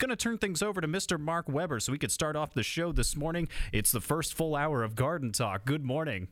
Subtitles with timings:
[0.00, 1.20] going to turn things over to Mr.
[1.20, 3.48] Mark Weber so we could start off the show this morning.
[3.70, 5.66] It's the first full hour of Garden Talk.
[5.66, 6.28] Good morning.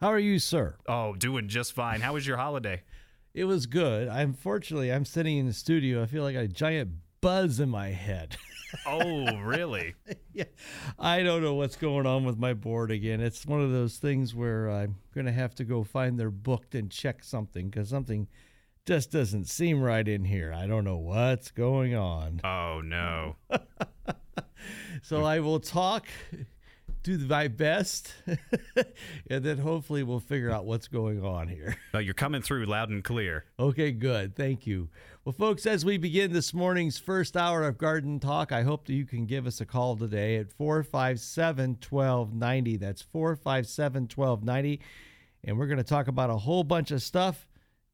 [0.00, 0.76] How are you, sir?
[0.88, 2.00] Oh, doing just fine.
[2.00, 2.82] How was your holiday?
[3.34, 4.08] It was good.
[4.08, 6.02] Unfortunately, I'm sitting in the studio.
[6.02, 8.38] I feel like a giant buzz in my head.
[8.86, 9.94] oh, really?
[10.32, 10.44] yeah.
[10.98, 13.20] I don't know what's going on with my board again.
[13.20, 16.64] It's one of those things where I'm going to have to go find their book
[16.72, 18.26] and check something because something
[18.86, 20.54] just doesn't seem right in here.
[20.56, 22.40] I don't know what's going on.
[22.56, 23.36] Oh, no.
[25.02, 26.06] so I will talk
[27.06, 28.12] do my best,
[29.30, 31.76] and then hopefully we'll figure out what's going on here.
[31.94, 33.44] No, you're coming through loud and clear.
[33.58, 34.34] Okay, good.
[34.34, 34.88] Thank you.
[35.24, 38.92] Well, folks, as we begin this morning's first hour of Garden Talk, I hope that
[38.92, 42.76] you can give us a call today at 457 1290.
[42.76, 44.80] That's 457 1290.
[45.44, 47.46] And we're going to talk about a whole bunch of stuff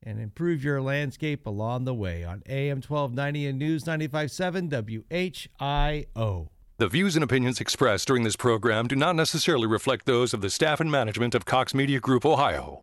[0.03, 6.49] and improve your landscape along the way on AM 1290 and News 957 WHIO.
[6.79, 10.51] The views and opinions expressed during this program do not necessarily reflect those of the
[10.51, 12.83] staff and management of Cox Media Group Ohio.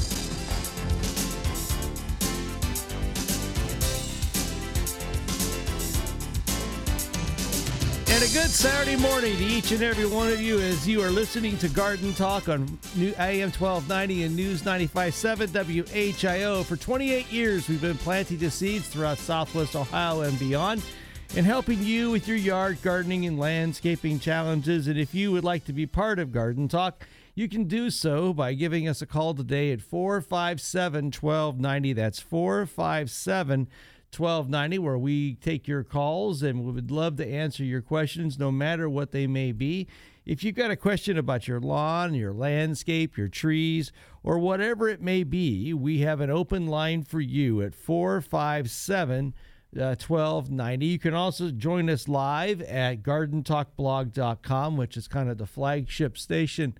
[8.33, 11.67] Good Saturday morning to each and every one of you as you are listening to
[11.67, 16.63] Garden Talk on New AM 1290 and News 95.7 WHIO.
[16.63, 20.81] For 28 years, we've been planting the seeds throughout Southwest Ohio and beyond
[21.35, 24.87] and helping you with your yard gardening and landscaping challenges.
[24.87, 28.31] And if you would like to be part of Garden Talk, you can do so
[28.31, 31.91] by giving us a call today at 457 1290.
[31.91, 33.67] That's 457
[34.15, 38.51] 1290, where we take your calls and we would love to answer your questions no
[38.51, 39.87] matter what they may be.
[40.25, 43.91] If you've got a question about your lawn, your landscape, your trees,
[44.23, 49.33] or whatever it may be, we have an open line for you at 457
[49.73, 50.85] 1290.
[50.85, 56.17] Uh, you can also join us live at gardentalkblog.com, which is kind of the flagship
[56.17, 56.77] station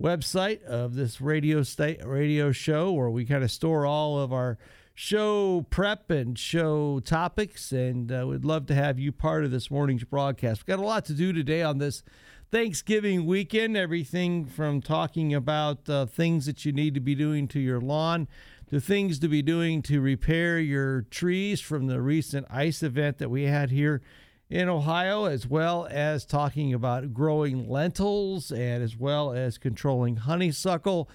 [0.00, 4.56] website of this radio state radio show where we kind of store all of our
[5.00, 9.70] show prep and show topics, and uh, we'd love to have you part of this
[9.70, 10.60] morning's broadcast.
[10.60, 12.02] We've got a lot to do today on this
[12.50, 13.76] Thanksgiving weekend.
[13.76, 18.26] Everything from talking about uh, things that you need to be doing to your lawn
[18.70, 23.30] to things to be doing to repair your trees from the recent ice event that
[23.30, 24.02] we had here
[24.50, 31.08] in Ohio, as well as talking about growing lentils and as well as controlling honeysuckle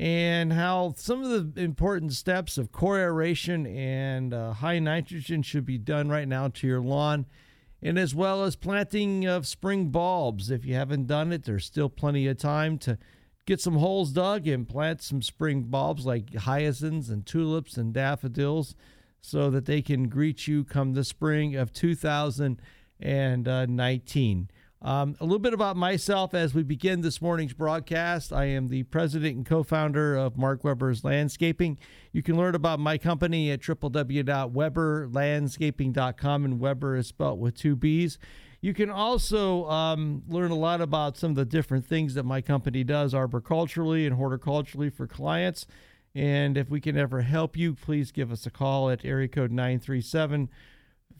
[0.00, 5.66] and how some of the important steps of core aeration and uh, high nitrogen should
[5.66, 7.26] be done right now to your lawn,
[7.82, 10.50] and as well as planting of spring bulbs.
[10.50, 12.96] If you haven't done it, there's still plenty of time to
[13.44, 18.74] get some holes dug and plant some spring bulbs like hyacinths and tulips and daffodils
[19.20, 24.48] so that they can greet you come the spring of 2019.
[24.82, 28.32] Um, a little bit about myself as we begin this morning's broadcast.
[28.32, 31.78] I am the president and co founder of Mark Weber's Landscaping.
[32.12, 38.18] You can learn about my company at www.weberlandscaping.com, and Weber is spelled with two B's.
[38.62, 42.40] You can also um, learn a lot about some of the different things that my
[42.40, 45.66] company does arboriculturally and horticulturally for clients.
[46.14, 49.50] And if we can ever help you, please give us a call at area code
[49.50, 50.48] 937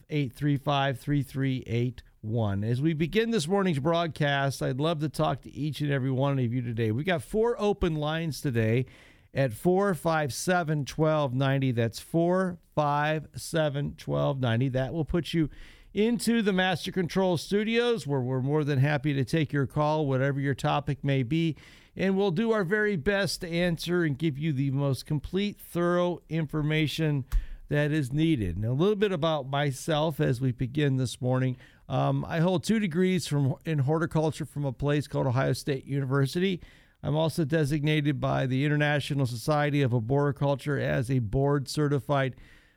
[0.09, 2.64] 835 3381 one.
[2.64, 6.38] As we begin this morning's broadcast, I'd love to talk to each and every one
[6.38, 6.91] of you today.
[6.91, 8.86] We got four open lines today
[9.32, 11.72] at 457 1290.
[11.72, 14.69] That's 457 1290.
[14.70, 15.48] That will put you
[15.92, 20.41] into the Master Control Studios where we're more than happy to take your call, whatever
[20.41, 21.56] your topic may be.
[21.97, 26.20] And we'll do our very best to answer and give you the most complete, thorough
[26.28, 27.25] information
[27.69, 28.56] that is needed.
[28.56, 31.56] And a little bit about myself as we begin this morning.
[31.90, 36.60] Um, I hold two degrees from in horticulture from a place called Ohio State University.
[37.02, 42.37] I'm also designated by the International Society of Arboriculture as a board certified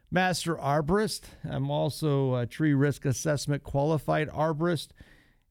[0.10, 1.26] master arborist.
[1.48, 4.88] I'm also a tree risk assessment qualified arborist,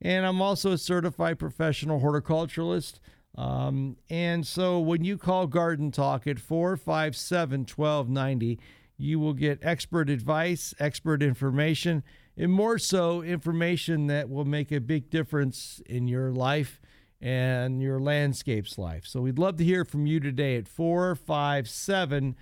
[0.01, 2.95] and I'm also a certified professional horticulturalist.
[3.37, 8.59] Um, and so when you call Garden Talk at 457 1290,
[8.97, 12.03] you will get expert advice, expert information
[12.37, 16.81] and more so information that will make a big difference in your life
[17.21, 19.07] and your landscape's life.
[19.07, 22.37] So we'd love to hear from you today at 457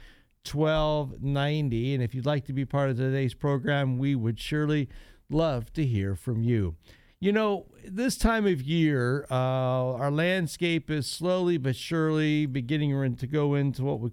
[0.50, 1.94] 1290.
[1.94, 4.88] And if you'd like to be part of today's program, we would surely
[5.28, 6.76] love to hear from you.
[7.20, 13.26] You know, this time of year, uh, our landscape is slowly but surely beginning to
[13.26, 14.10] go into what we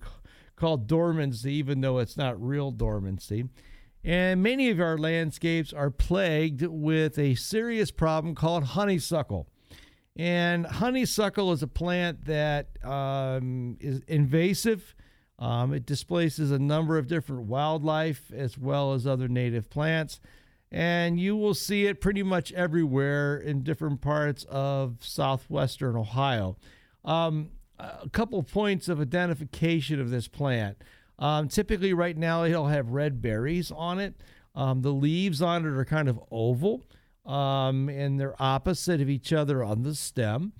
[0.58, 3.46] call dormancy, even though it's not real dormancy.
[4.08, 9.50] And many of our landscapes are plagued with a serious problem called honeysuckle.
[10.16, 14.96] And honeysuckle is a plant that um, is invasive.
[15.40, 20.22] Um, it displaces a number of different wildlife as well as other native plants.
[20.72, 26.56] And you will see it pretty much everywhere in different parts of southwestern Ohio.
[27.04, 30.78] Um, a couple points of identification of this plant.
[31.20, 34.16] Um, typically, right now, it'll have red berries on it.
[34.56, 36.84] Um, the leaves on it are kind of oval
[37.28, 40.54] um, and they're opposite of each other on the stem.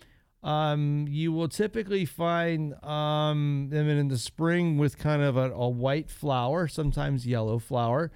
[0.44, 5.68] Um, you will typically find um, them in the spring with kind of a, a
[5.68, 8.12] white flower, sometimes yellow flower.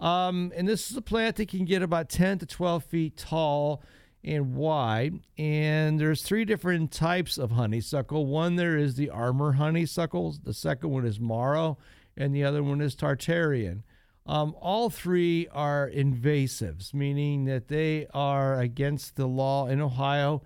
[0.00, 3.82] Um, and this is a plant that can get about 10 to 12 feet tall
[4.26, 5.12] and why.
[5.38, 8.26] And there's three different types of honeysuckle.
[8.26, 10.40] One there is the Amur honeysuckles.
[10.40, 11.78] The second one is Morrow,
[12.16, 13.82] and the other one is Tartarian.
[14.26, 20.42] Um, all three are invasives, meaning that they are against the law in Ohio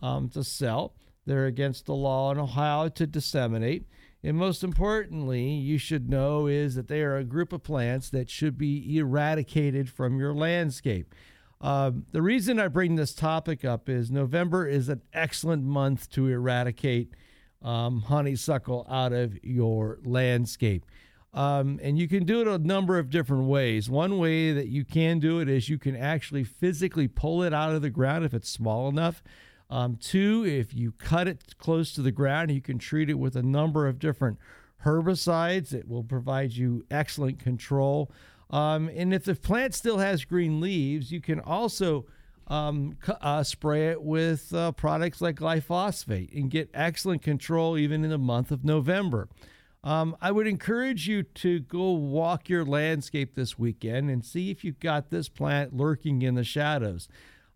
[0.00, 0.94] um, to sell.
[1.26, 3.86] They're against the law in Ohio to disseminate.
[4.22, 8.30] And most importantly, you should know is that they are a group of plants that
[8.30, 11.12] should be eradicated from your landscape.
[11.64, 16.28] Um, the reason I bring this topic up is November is an excellent month to
[16.28, 17.14] eradicate
[17.62, 20.84] um, honeysuckle out of your landscape.
[21.32, 23.88] Um, and you can do it a number of different ways.
[23.88, 27.74] One way that you can do it is you can actually physically pull it out
[27.74, 29.22] of the ground if it's small enough.
[29.70, 33.36] Um, two, if you cut it close to the ground, you can treat it with
[33.36, 34.36] a number of different
[34.84, 35.72] herbicides.
[35.72, 38.12] It will provide you excellent control.
[38.54, 42.06] Um, and if the plant still has green leaves, you can also
[42.46, 48.10] um, uh, spray it with uh, products like glyphosate and get excellent control even in
[48.10, 49.28] the month of November.
[49.82, 54.62] Um, I would encourage you to go walk your landscape this weekend and see if
[54.62, 57.08] you've got this plant lurking in the shadows.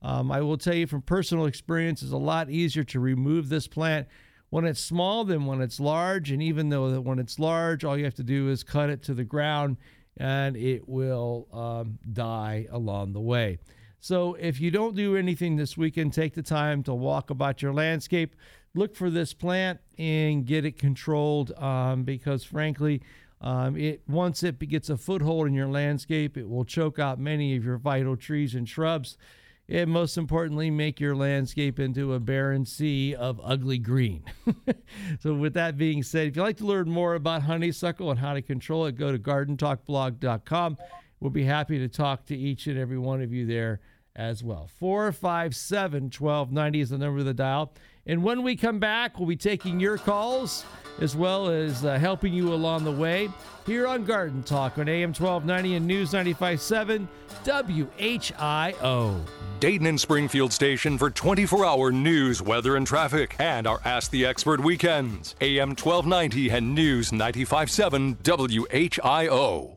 [0.02, 3.68] Um, I will tell you from personal experience, it's a lot easier to remove this
[3.68, 4.08] plant
[4.50, 6.32] when it's small than when it's large.
[6.32, 9.14] And even though when it's large, all you have to do is cut it to
[9.14, 9.76] the ground
[10.18, 13.58] and it will um, die along the way.
[14.00, 17.72] So if you don't do anything this weekend, take the time to walk about your
[17.72, 18.36] landscape
[18.74, 23.02] look for this plant and get it controlled um, because, frankly,
[23.40, 27.56] um, it once it gets a foothold in your landscape, it will choke out many
[27.56, 29.16] of your vital trees and shrubs,
[29.68, 34.24] and most importantly, make your landscape into a barren sea of ugly green.
[35.20, 38.32] so, with that being said, if you'd like to learn more about honeysuckle and how
[38.32, 40.78] to control it, go to gardentalkblog.com.
[41.20, 43.80] We'll be happy to talk to each and every one of you there
[44.16, 44.70] as well.
[44.78, 47.72] 457 1290 is the number of the dial.
[48.06, 50.64] And when we come back, we'll be taking your calls
[51.00, 53.28] as well as uh, helping you along the way
[53.66, 57.08] here on Garden Talk on AM 1290 and News 957
[57.44, 59.24] WHIO.
[59.60, 64.24] Dayton and Springfield station for 24 hour news, weather, and traffic, and our Ask the
[64.24, 65.34] Expert weekends.
[65.40, 69.76] AM 1290 and News 957 WHIO.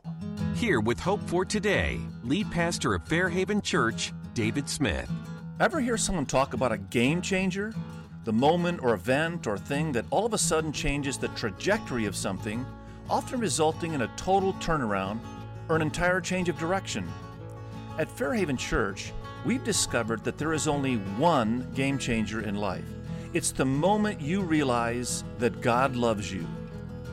[0.56, 5.10] Here with Hope for Today, lead pastor of Fairhaven Church, David Smith.
[5.60, 7.74] Ever hear someone talk about a game changer?
[8.24, 12.16] The moment or event or thing that all of a sudden changes the trajectory of
[12.16, 12.66] something,
[13.10, 15.20] often resulting in a total turnaround
[15.70, 17.08] or an entire change of direction.
[17.98, 19.12] At Fairhaven Church,
[19.44, 22.86] we've discovered that there is only one game changer in life.
[23.34, 26.48] It's the moment you realize that God loves you,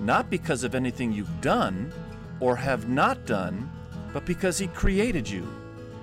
[0.00, 1.92] not because of anything you've done
[2.40, 3.70] or have not done,
[4.12, 5.48] but because He created you.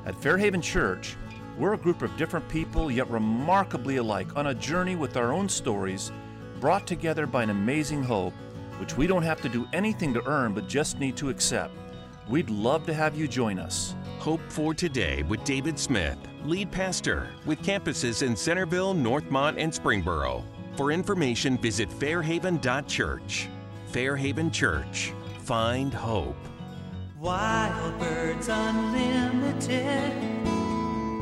[0.06, 1.16] At Fairhaven Church,
[1.58, 5.48] we're a group of different people, yet remarkably alike, on a journey with our own
[5.48, 6.12] stories,
[6.60, 8.34] brought together by an amazing hope,
[8.80, 11.74] which we don't have to do anything to earn but just need to accept.
[12.28, 13.96] We'd love to have you join us.
[14.20, 20.44] Hope for Today with David Smith, lead pastor, with campuses in Centerville, Northmont, and Springboro.
[20.76, 23.48] For information, visit fairhaven.church.
[23.88, 25.14] Fairhaven Church.
[25.44, 26.36] Find hope.
[27.20, 30.65] Wild Birds Unlimited.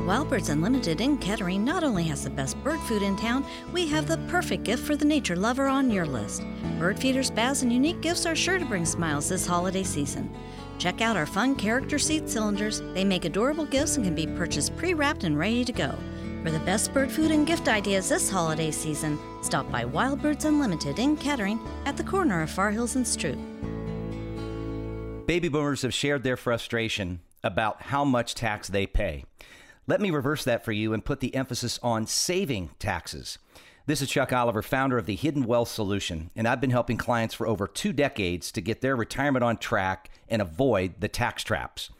[0.04, 3.42] Wild Birds Unlimited in Kettering not only has the best bird food in town,
[3.72, 6.42] we have the perfect gift for the nature lover on your list.
[6.78, 10.30] Bird feeders, baths, and unique gifts are sure to bring smiles this holiday season.
[10.76, 12.82] Check out our fun character seed cylinders.
[12.92, 15.94] They make adorable gifts and can be purchased pre wrapped and ready to go.
[16.42, 20.44] For the best bird food and gift ideas this holiday season, stop by Wild Birds
[20.44, 23.38] Unlimited in Kettering at the corner of Far Hills and Stroop.
[25.26, 29.24] Baby boomers have shared their frustration about how much tax they pay.
[29.86, 33.36] Let me reverse that for you and put the emphasis on saving taxes.
[33.84, 37.34] This is Chuck Oliver, founder of the Hidden Wealth Solution, and I've been helping clients
[37.34, 41.90] for over two decades to get their retirement on track and avoid the tax traps.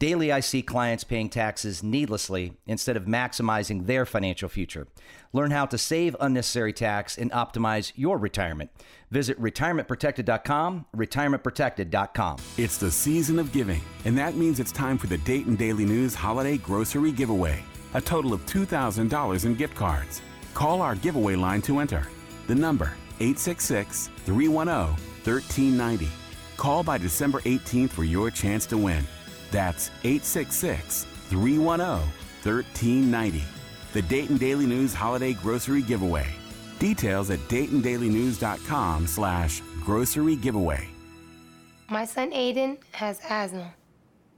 [0.00, 4.88] Daily, I see clients paying taxes needlessly instead of maximizing their financial future.
[5.32, 8.70] Learn how to save unnecessary tax and optimize your retirement.
[9.12, 12.36] Visit retirementprotected.com, retirementprotected.com.
[12.58, 16.14] It's the season of giving, and that means it's time for the Dayton Daily News
[16.14, 17.62] Holiday Grocery Giveaway.
[17.94, 20.22] A total of $2,000 in gift cards.
[20.54, 22.08] Call our giveaway line to enter.
[22.48, 26.08] The number 866 310 1390.
[26.56, 29.04] Call by December 18th for your chance to win.
[29.54, 32.00] That's 866 310
[32.42, 33.44] 1390.
[33.92, 36.26] The Dayton Daily News Holiday Grocery Giveaway.
[36.80, 40.88] Details at DaytonDailyNews.com slash grocery giveaway.
[41.88, 43.72] My son Aiden has asthma.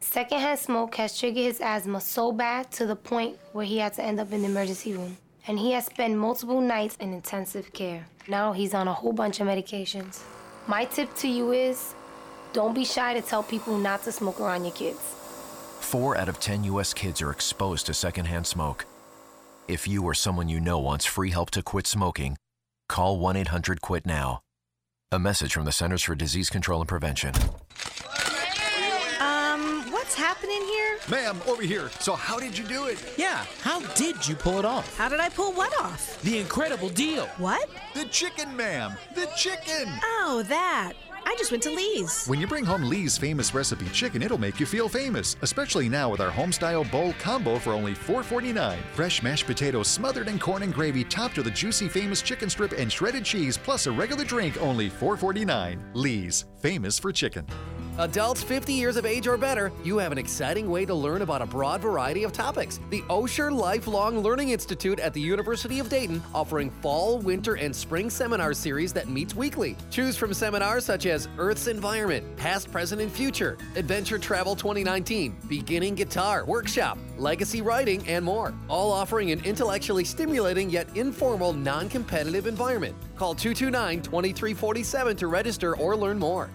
[0.00, 4.04] Secondhand smoke has triggered his asthma so bad to the point where he had to
[4.04, 5.16] end up in the emergency room.
[5.48, 8.06] And he has spent multiple nights in intensive care.
[8.28, 10.20] Now he's on a whole bunch of medications.
[10.66, 11.94] My tip to you is
[12.56, 14.98] don't be shy to tell people not to smoke around your kids.
[15.80, 16.94] Four out of 10 U.S.
[16.94, 18.86] kids are exposed to secondhand smoke.
[19.68, 22.38] If you or someone you know wants free help to quit smoking,
[22.88, 24.40] call 1 800 QUIT NOW.
[25.12, 27.34] A message from the Centers for Disease Control and Prevention.
[29.20, 30.98] Um, what's happening here?
[31.10, 31.90] Ma'am, over here.
[32.00, 33.14] So, how did you do it?
[33.18, 34.96] Yeah, how did you pull it off?
[34.96, 36.20] How did I pull what off?
[36.22, 37.26] The incredible deal.
[37.36, 37.68] What?
[37.94, 38.96] The chicken, ma'am.
[39.14, 39.92] The chicken.
[40.02, 40.94] Oh, that.
[41.26, 42.24] I just went to Lee's.
[42.26, 46.08] When you bring home Lee's famous recipe chicken, it'll make you feel famous, especially now
[46.08, 48.78] with our homestyle bowl combo for only $4.49.
[48.94, 52.72] Fresh mashed potatoes smothered in corn and gravy, topped with a juicy famous chicken strip
[52.72, 55.80] and shredded cheese, plus a regular drink, only $4.49.
[55.94, 57.44] Lee's, famous for chicken.
[57.98, 61.40] Adults 50 years of age or better, you have an exciting way to learn about
[61.40, 62.78] a broad variety of topics.
[62.90, 68.10] The Osher Lifelong Learning Institute at the University of Dayton offering fall, winter, and spring
[68.10, 69.78] seminar series that meets weekly.
[69.90, 75.94] Choose from seminars such as Earth's Environment, Past, Present, and Future, Adventure Travel 2019, Beginning
[75.94, 78.52] Guitar Workshop, Legacy Writing, and more.
[78.68, 82.94] All offering an intellectually stimulating yet informal, non competitive environment.
[83.16, 86.50] Call 229 2347 to register or learn more.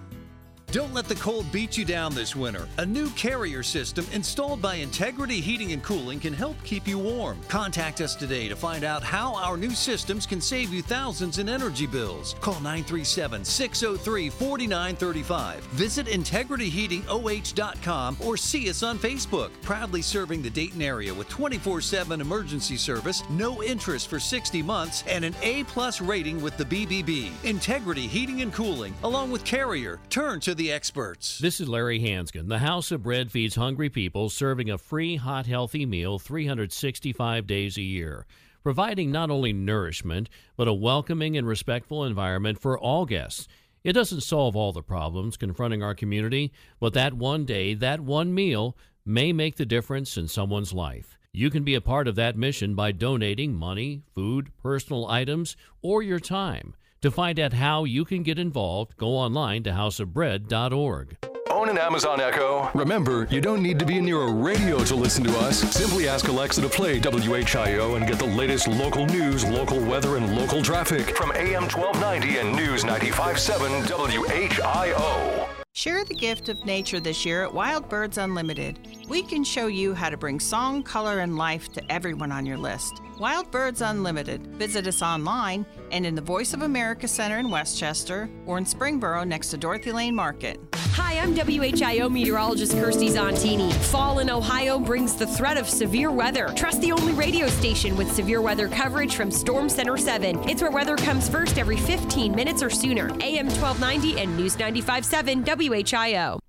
[0.72, 2.66] Don't let the cold beat you down this winter.
[2.78, 7.42] A new carrier system installed by Integrity Heating and Cooling can help keep you warm.
[7.50, 11.50] Contact us today to find out how our new systems can save you thousands in
[11.50, 12.36] energy bills.
[12.40, 15.62] Call 937 603 4935.
[15.74, 19.50] Visit integrityheatingoh.com or see us on Facebook.
[19.64, 25.04] Proudly serving the Dayton area with 24 7 emergency service, no interest for 60 months,
[25.06, 27.30] and an A plus rating with the BBB.
[27.44, 30.00] Integrity Heating and Cooling, along with Carrier.
[30.10, 31.40] Turn to the experts.
[31.40, 32.50] This is Larry Hanskin.
[32.50, 37.78] The House of Bread feeds hungry people, serving a free, hot, healthy meal 365 days
[37.78, 38.26] a year,
[38.62, 43.48] providing not only nourishment, but a welcoming and respectful environment for all guests.
[43.84, 48.34] It doesn't solve all the problems confronting our community, but that one day, that one
[48.34, 51.18] meal, may make the difference in someone's life.
[51.34, 56.04] You can be a part of that mission by donating money, food, personal items, or
[56.04, 56.76] your time.
[57.02, 61.18] To find out how you can get involved, go online to houseofbread.org.
[61.50, 62.70] Own an Amazon Echo?
[62.76, 65.62] Remember, you don't need to be near a radio to listen to us.
[65.74, 70.38] Simply ask Alexa to play WHIO and get the latest local news, local weather, and
[70.38, 75.48] local traffic from AM 1290 and News 957 WHIO.
[75.74, 78.78] Share the gift of nature this year at Wild Birds Unlimited.
[79.10, 82.58] We can show you how to bring song, color, and life to everyone on your
[82.58, 83.02] list.
[83.22, 84.48] Wild Birds Unlimited.
[84.58, 89.28] Visit us online and in the Voice of America Center in Westchester or in Springboro
[89.28, 90.60] next to Dorothy Lane Market.
[90.74, 93.72] Hi, I'm WHIO meteorologist Kirsty Zontini.
[93.92, 96.48] Fall in Ohio brings the threat of severe weather.
[96.56, 100.50] Trust the only radio station with severe weather coverage from Storm Center 7.
[100.50, 103.10] It's where weather comes first every 15 minutes or sooner.
[103.22, 106.40] AM 1290 and News 957 WHIO.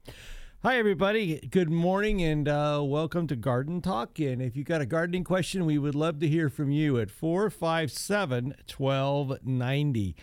[0.65, 1.41] Hi, everybody.
[1.51, 4.21] Good morning and uh, welcome to Garden Talk.
[4.21, 7.11] And if you've got a gardening question, we would love to hear from you at
[7.11, 10.17] 457 1290.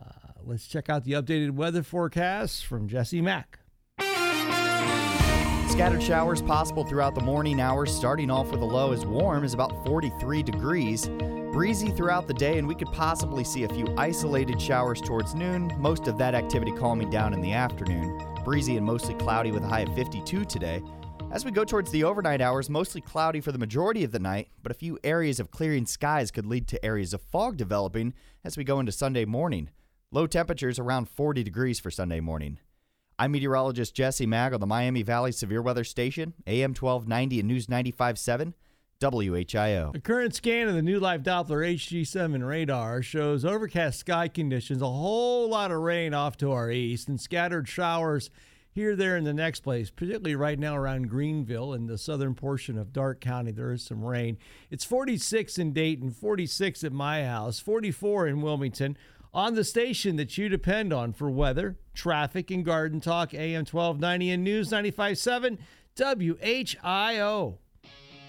[0.00, 0.06] Uh,
[0.42, 3.58] let's check out the updated weather forecast from Jesse Mack.
[5.68, 9.52] Scattered showers possible throughout the morning hours, starting off with a low as warm as
[9.52, 11.10] about 43 degrees.
[11.52, 15.70] Breezy throughout the day, and we could possibly see a few isolated showers towards noon,
[15.76, 18.33] most of that activity calming down in the afternoon.
[18.44, 20.82] Breezy and mostly cloudy with a high of 52 today.
[21.32, 24.50] As we go towards the overnight hours, mostly cloudy for the majority of the night,
[24.62, 28.12] but a few areas of clearing skies could lead to areas of fog developing
[28.44, 29.70] as we go into Sunday morning.
[30.12, 32.58] Low temperatures around 40 degrees for Sunday morning.
[33.18, 37.66] I'm meteorologist Jesse Mag on the Miami Valley Severe Weather Station, AM 1290 and News
[37.68, 38.52] 95.7,
[39.00, 39.94] WHIO.
[39.94, 44.86] A current scan of the New Life Doppler HG7 radar shows overcast sky conditions, a
[44.86, 48.30] whole lot of rain off to our east, and scattered showers
[48.74, 52.76] here, there, in the next place, particularly right now around Greenville in the southern portion
[52.76, 53.52] of Darke County.
[53.52, 54.36] There is some rain.
[54.68, 58.98] It's 46 in Dayton, 46 at my house, 44 in Wilmington.
[59.32, 64.30] On the station that you depend on for weather, traffic, and garden talk, AM 1290
[64.30, 65.58] and News 957,
[65.96, 67.58] WHIO.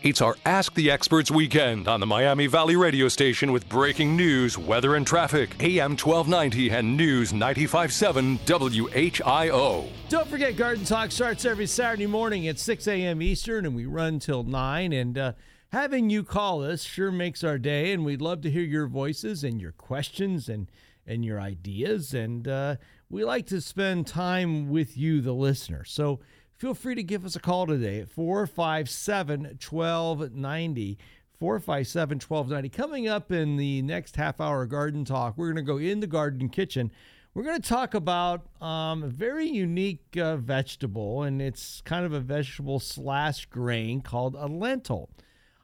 [0.06, 4.56] It's our Ask the Experts weekend on the Miami Valley radio station with breaking news,
[4.56, 5.56] weather, and traffic.
[5.60, 9.90] AM 1290 and News 957 WHIO.
[10.10, 13.20] Don't forget, Garden Talk starts every Saturday morning at 6 a.m.
[13.20, 14.94] Eastern, and we run till 9.
[14.94, 15.34] And uh,
[15.72, 19.44] having you call us sure makes our day, and we'd love to hear your voices
[19.44, 20.70] and your questions and,
[21.08, 22.14] and your ideas.
[22.14, 22.76] And uh,
[23.10, 25.84] we like to spend time with you, the listener.
[25.84, 26.20] So
[26.58, 30.98] feel free to give us a call today at 457 1290.
[31.40, 32.70] 457 1290.
[32.70, 36.08] Coming up in the next half hour garden talk, we're going to go in the
[36.08, 36.92] garden kitchen.
[37.34, 42.14] We're going to talk about um, a very unique uh, vegetable, and it's kind of
[42.14, 45.10] a vegetable slash grain called a lentil.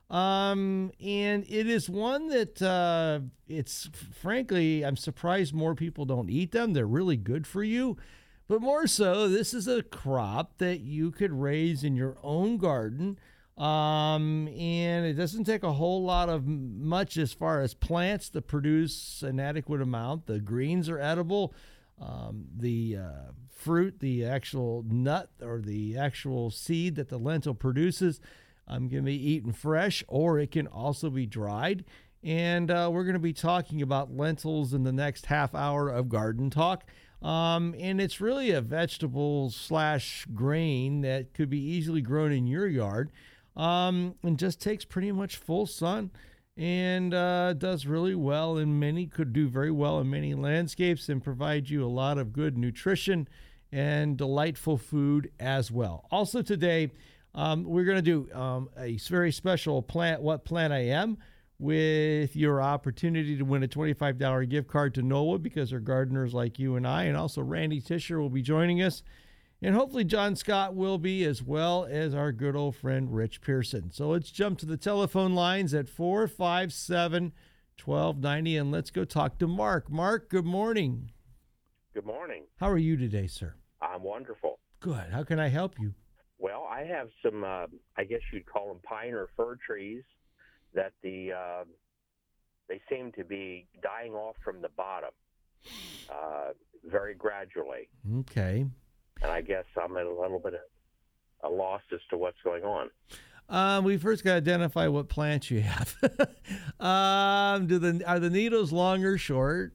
[0.09, 6.51] Um, and it is one that uh, it's frankly, I'm surprised more people don't eat
[6.51, 6.73] them.
[6.73, 7.95] They're really good for you.
[8.51, 13.17] But more so, this is a crop that you could raise in your own garden.
[13.57, 18.41] Um, and it doesn't take a whole lot of much as far as plants to
[18.41, 20.25] produce an adequate amount.
[20.25, 21.53] The greens are edible.
[21.97, 28.19] Um, the uh, fruit, the actual nut or the actual seed that the lentil produces,
[28.67, 31.85] um, can be eaten fresh or it can also be dried.
[32.21, 36.09] And uh, we're going to be talking about lentils in the next half hour of
[36.09, 36.83] Garden Talk.
[37.21, 42.67] Um, and it's really a vegetable slash grain that could be easily grown in your
[42.67, 43.11] yard.
[43.55, 46.11] Um, and just takes pretty much full sun
[46.57, 48.57] and uh, does really well.
[48.57, 52.33] In many, could do very well in many landscapes and provide you a lot of
[52.33, 53.27] good nutrition
[53.71, 56.07] and delightful food as well.
[56.11, 56.91] Also, today,
[57.33, 61.17] um, we're going to do um, a very special plant, What Plant I Am
[61.61, 66.57] with your opportunity to win a $25 gift card to NOLA because they're gardeners like
[66.57, 67.03] you and I.
[67.03, 69.03] And also, Randy Tisher will be joining us.
[69.61, 73.91] And hopefully, John Scott will be, as well as our good old friend Rich Pearson.
[73.91, 77.31] So let's jump to the telephone lines at 457
[77.83, 79.89] 1290 and let's go talk to Mark.
[79.89, 81.11] Mark, good morning.
[81.93, 82.43] Good morning.
[82.57, 83.53] How are you today, sir?
[83.81, 84.57] I'm wonderful.
[84.79, 85.11] Good.
[85.11, 85.93] How can I help you?
[86.39, 90.03] Well, I have some, uh, I guess you'd call them pine or fir trees
[90.73, 91.63] that the uh,
[92.67, 95.11] they seem to be dying off from the bottom
[96.09, 96.49] uh,
[96.85, 97.89] very gradually.
[98.19, 98.65] Okay.
[99.21, 100.61] And I guess I'm at a little bit of
[101.43, 102.89] a loss as to what's going on.
[103.49, 105.95] Um, we first got to identify what plants you have.
[106.79, 109.73] um, do the are the needles long or short?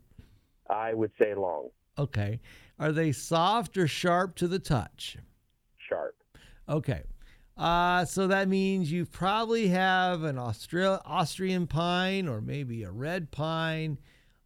[0.71, 1.69] I would say long.
[1.99, 2.41] Okay.
[2.79, 5.17] Are they soft or sharp to the touch?
[5.89, 6.15] Sharp.
[6.69, 7.03] Okay.
[7.57, 13.31] Uh, so that means you probably have an Austria, Austrian pine or maybe a red
[13.31, 13.99] pine.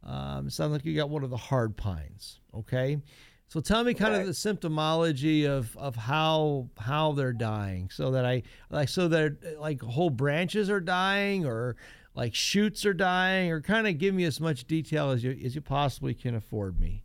[0.05, 2.41] Um, sounds like you got one of the hard pines.
[2.55, 3.01] Okay.
[3.49, 8.25] So tell me kind of the symptomology of, of how how they're dying, so that
[8.25, 11.75] I like so that like whole branches are dying, or
[12.15, 15.57] like shoots are dying, or kind of give me as much detail as you as
[15.57, 17.03] you possibly can afford me.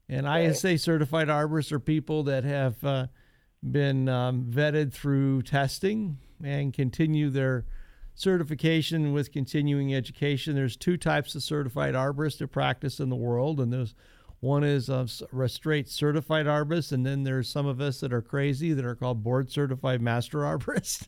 [0.10, 3.08] And ISA certified arborists are people that have uh,
[3.64, 7.66] been um, vetted through testing and continue their
[8.16, 10.56] certification with continuing education.
[10.56, 13.96] There's two types of certified arborists that practice in the world, and there's
[14.44, 15.08] one is a
[15.48, 19.24] straight certified arborist, and then there's some of us that are crazy that are called
[19.24, 21.08] board certified master arborists.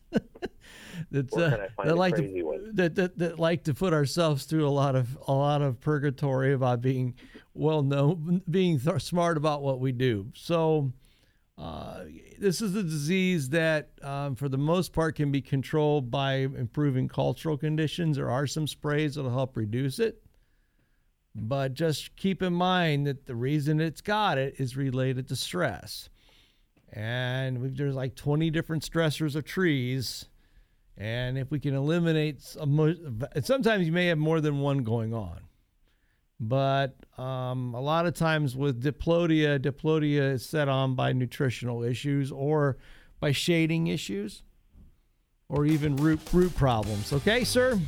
[1.12, 4.96] That's, uh, that like to, that, that, that like to put ourselves through a lot
[4.96, 7.16] of a lot of purgatory about being
[7.54, 10.32] well known, being th- smart about what we do.
[10.34, 10.94] So
[11.58, 12.06] uh,
[12.40, 17.10] this is a disease that, um, for the most part, can be controlled by improving
[17.10, 18.16] cultural conditions.
[18.16, 20.22] There are some sprays that'll help reduce it.
[21.36, 26.10] But just keep in mind that the reason it's got it is related to stress.
[26.94, 30.30] And there's like 20 different stressors of trees.
[30.98, 35.42] And if we can eliminate, some, sometimes you may have more than one going on.
[36.40, 42.32] But um, a lot of times with diplodia, diplodia is set on by nutritional issues
[42.32, 42.78] or
[43.20, 44.44] by shading issues
[45.50, 47.14] or even root root problems.
[47.14, 47.80] Okay, sir?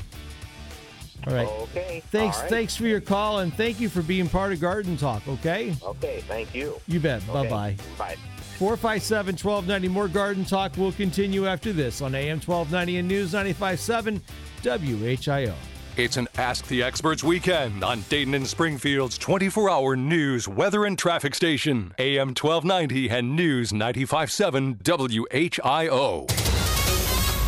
[1.26, 1.48] All right.
[1.48, 2.04] Okay.
[2.12, 2.38] Thanks.
[2.38, 2.50] All right.
[2.50, 5.28] Thanks for your call and thank you for being part of Garden Talk.
[5.28, 5.76] Okay.
[5.84, 6.24] Okay.
[6.28, 6.80] Thank you.
[6.88, 7.22] You bet.
[7.30, 7.34] Okay.
[7.34, 7.76] Bye bye.
[7.98, 8.16] Bye.
[8.58, 9.88] 457 1290.
[9.88, 14.22] More Garden Talk will continue after this on AM 1290 and News 957
[14.64, 15.54] WHIO.
[15.98, 20.98] It's an Ask the Experts weekend on Dayton and Springfield's 24 hour news, weather, and
[20.98, 26.57] traffic station, AM 1290 and News 957 WHIO.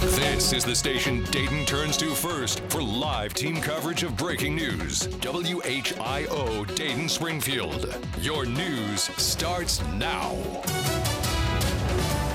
[0.01, 5.09] This is the station Dayton turns to first for live team coverage of breaking news.
[5.19, 7.97] WHIO Dayton Springfield.
[8.21, 10.35] Your news starts now.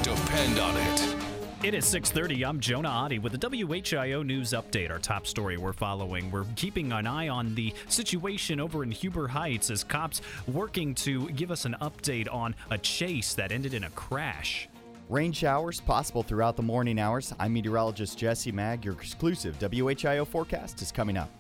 [0.02, 1.16] Depend on it.
[1.64, 2.44] It is 6:30.
[2.44, 4.90] I'm Jonah Adi with the WHIO news update.
[4.90, 6.30] Our top story we're following.
[6.30, 11.30] We're keeping an eye on the situation over in Huber Heights as cops working to
[11.30, 14.68] give us an update on a chase that ended in a crash.
[15.10, 17.34] Rain showers possible throughout the morning hours.
[17.38, 18.84] I'm meteorologist Jesse Mag.
[18.84, 21.30] Your exclusive WHIO forecast is coming up.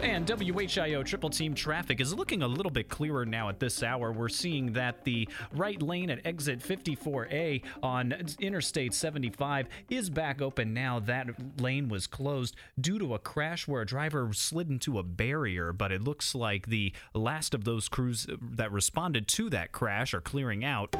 [0.00, 4.10] And WHIO triple team traffic is looking a little bit clearer now at this hour.
[4.10, 10.74] We're seeing that the right lane at exit 54A on Interstate 75 is back open
[10.74, 10.98] now.
[10.98, 15.72] That lane was closed due to a crash where a driver slid into a barrier,
[15.72, 20.20] but it looks like the last of those crews that responded to that crash are
[20.20, 20.96] clearing out.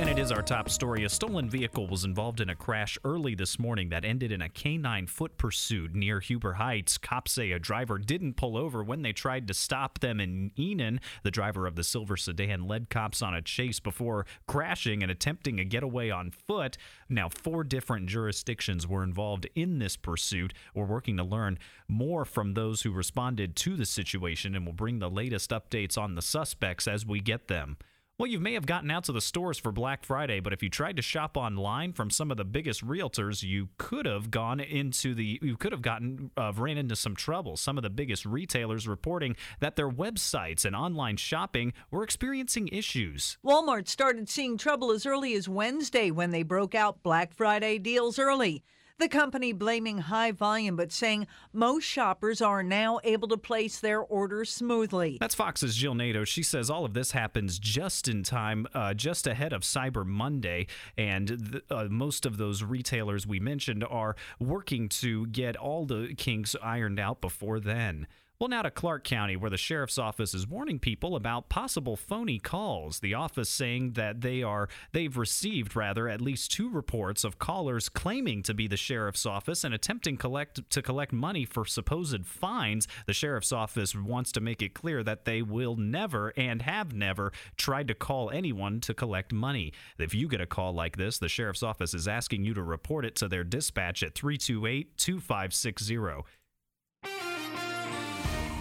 [0.00, 1.04] And it is our top story.
[1.04, 4.48] A stolen vehicle was involved in a crash early this morning that ended in a
[4.48, 6.96] canine foot pursuit near Huber Heights.
[6.96, 11.00] Cops say a driver didn't pull over when they tried to stop them in Enon.
[11.22, 15.60] The driver of the silver sedan led cops on a chase before crashing and attempting
[15.60, 16.78] a getaway on foot.
[17.10, 20.54] Now, four different jurisdictions were involved in this pursuit.
[20.74, 21.58] We're working to learn
[21.88, 26.14] more from those who responded to the situation and will bring the latest updates on
[26.14, 27.76] the suspects as we get them.
[28.20, 30.68] Well, you may have gotten out to the stores for Black Friday, but if you
[30.68, 35.14] tried to shop online from some of the biggest realtors, you could have gone into
[35.14, 37.56] the, you could have gotten, uh, ran into some trouble.
[37.56, 43.38] Some of the biggest retailers reporting that their websites and online shopping were experiencing issues.
[43.42, 48.18] Walmart started seeing trouble as early as Wednesday when they broke out Black Friday deals
[48.18, 48.62] early.
[49.00, 54.02] The company blaming high volume, but saying most shoppers are now able to place their
[54.02, 55.16] orders smoothly.
[55.18, 56.24] That's Fox's Jill Nato.
[56.24, 60.66] She says all of this happens just in time, uh, just ahead of Cyber Monday,
[60.98, 66.14] and th- uh, most of those retailers we mentioned are working to get all the
[66.18, 68.06] kinks ironed out before then.
[68.40, 72.38] Well, now to Clark County, where the sheriff's office is warning people about possible phony
[72.38, 73.00] calls.
[73.00, 77.90] The office saying that they are they've received rather at least two reports of callers
[77.90, 82.88] claiming to be the sheriff's office and attempting collect to collect money for supposed fines.
[83.04, 87.32] The sheriff's office wants to make it clear that they will never and have never
[87.58, 89.74] tried to call anyone to collect money.
[89.98, 93.04] If you get a call like this, the sheriff's office is asking you to report
[93.04, 95.98] it to their dispatch at 328 2560.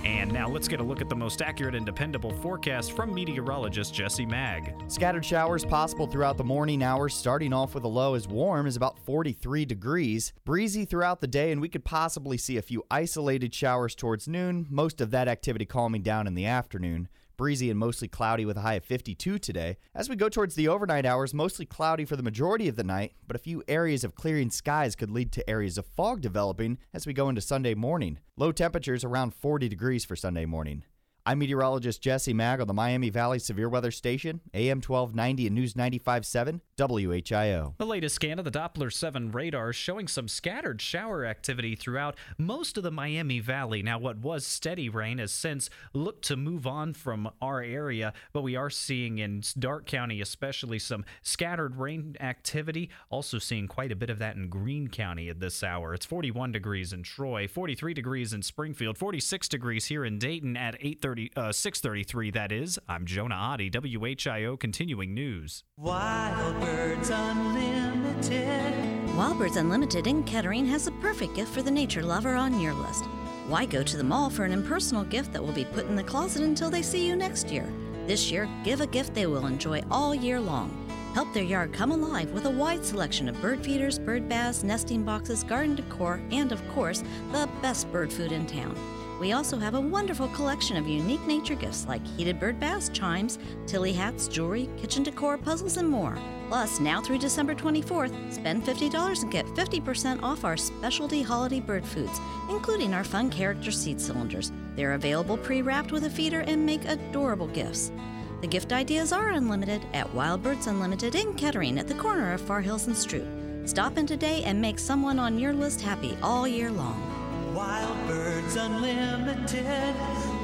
[0.10, 3.94] And now let's get a look at the most accurate and dependable forecast from meteorologist
[3.94, 4.74] Jesse Mag.
[4.88, 8.76] Scattered showers possible throughout the morning hours, starting off with a low as warm as
[8.76, 10.34] about 43 degrees.
[10.46, 14.66] Breezy throughout the day, and we could possibly see a few isolated showers towards noon,
[14.72, 17.08] most of that activity calming down in the afternoon.
[17.40, 19.78] Breezy and mostly cloudy with a high of 52 today.
[19.96, 23.14] As we go towards the overnight hours, mostly cloudy for the majority of the night,
[23.26, 27.08] but a few areas of clearing skies could lead to areas of fog developing as
[27.08, 28.20] we go into Sunday morning.
[28.36, 30.84] Low temperatures around 40 degrees for Sunday morning.
[31.30, 35.76] I'm meteorologist Jesse Mag on the Miami Valley Severe Weather Station, AM 1290 and News
[35.76, 37.76] 95.7, WHIO.
[37.78, 42.78] The latest scan of the Doppler 7 radar showing some scattered shower activity throughout most
[42.78, 43.84] of the Miami Valley.
[43.84, 48.42] Now, what was steady rain has since looked to move on from our area, but
[48.42, 52.90] we are seeing in Darke County, especially, some scattered rain activity.
[53.12, 55.94] Also, seeing quite a bit of that in Greene County at this hour.
[55.94, 60.76] It's 41 degrees in Troy, 43 degrees in Springfield, 46 degrees here in Dayton at
[60.82, 62.80] 8:30 uh, 633, that is.
[62.88, 65.64] I'm Jonah Adi, WHIO Continuing News.
[65.78, 69.16] Wild Birds Unlimited.
[69.16, 72.74] Wild Birds Unlimited in Kettering has a perfect gift for the nature lover on your
[72.74, 73.06] list.
[73.48, 76.04] Why go to the mall for an impersonal gift that will be put in the
[76.04, 77.68] closet until they see you next year?
[78.08, 80.86] This year, give a gift they will enjoy all year long.
[81.14, 85.04] Help their yard come alive with a wide selection of bird feeders, bird baths, nesting
[85.04, 88.76] boxes, garden decor, and of course, the best bird food in town.
[89.20, 93.38] We also have a wonderful collection of unique nature gifts like heated bird baths, chimes,
[93.68, 96.18] tilly hats, jewelry, kitchen decor, puzzles, and more.
[96.48, 101.86] Plus, now through December 24th, spend $50 and get 50% off our specialty holiday bird
[101.86, 102.18] foods,
[102.50, 104.54] including our fun character seed cylinders.
[104.78, 107.92] They're available pre wrapped with a feeder and make adorable gifts.
[108.40, 112.40] The gift ideas are unlimited at Wild Birds Unlimited in Kettering at the corner of
[112.40, 113.68] Far Hills and Stroop.
[113.68, 117.19] Stop in today and make someone on your list happy all year long.
[117.60, 119.94] Wild Birds Unlimited.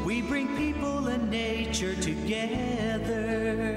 [0.05, 3.74] We bring people and nature together.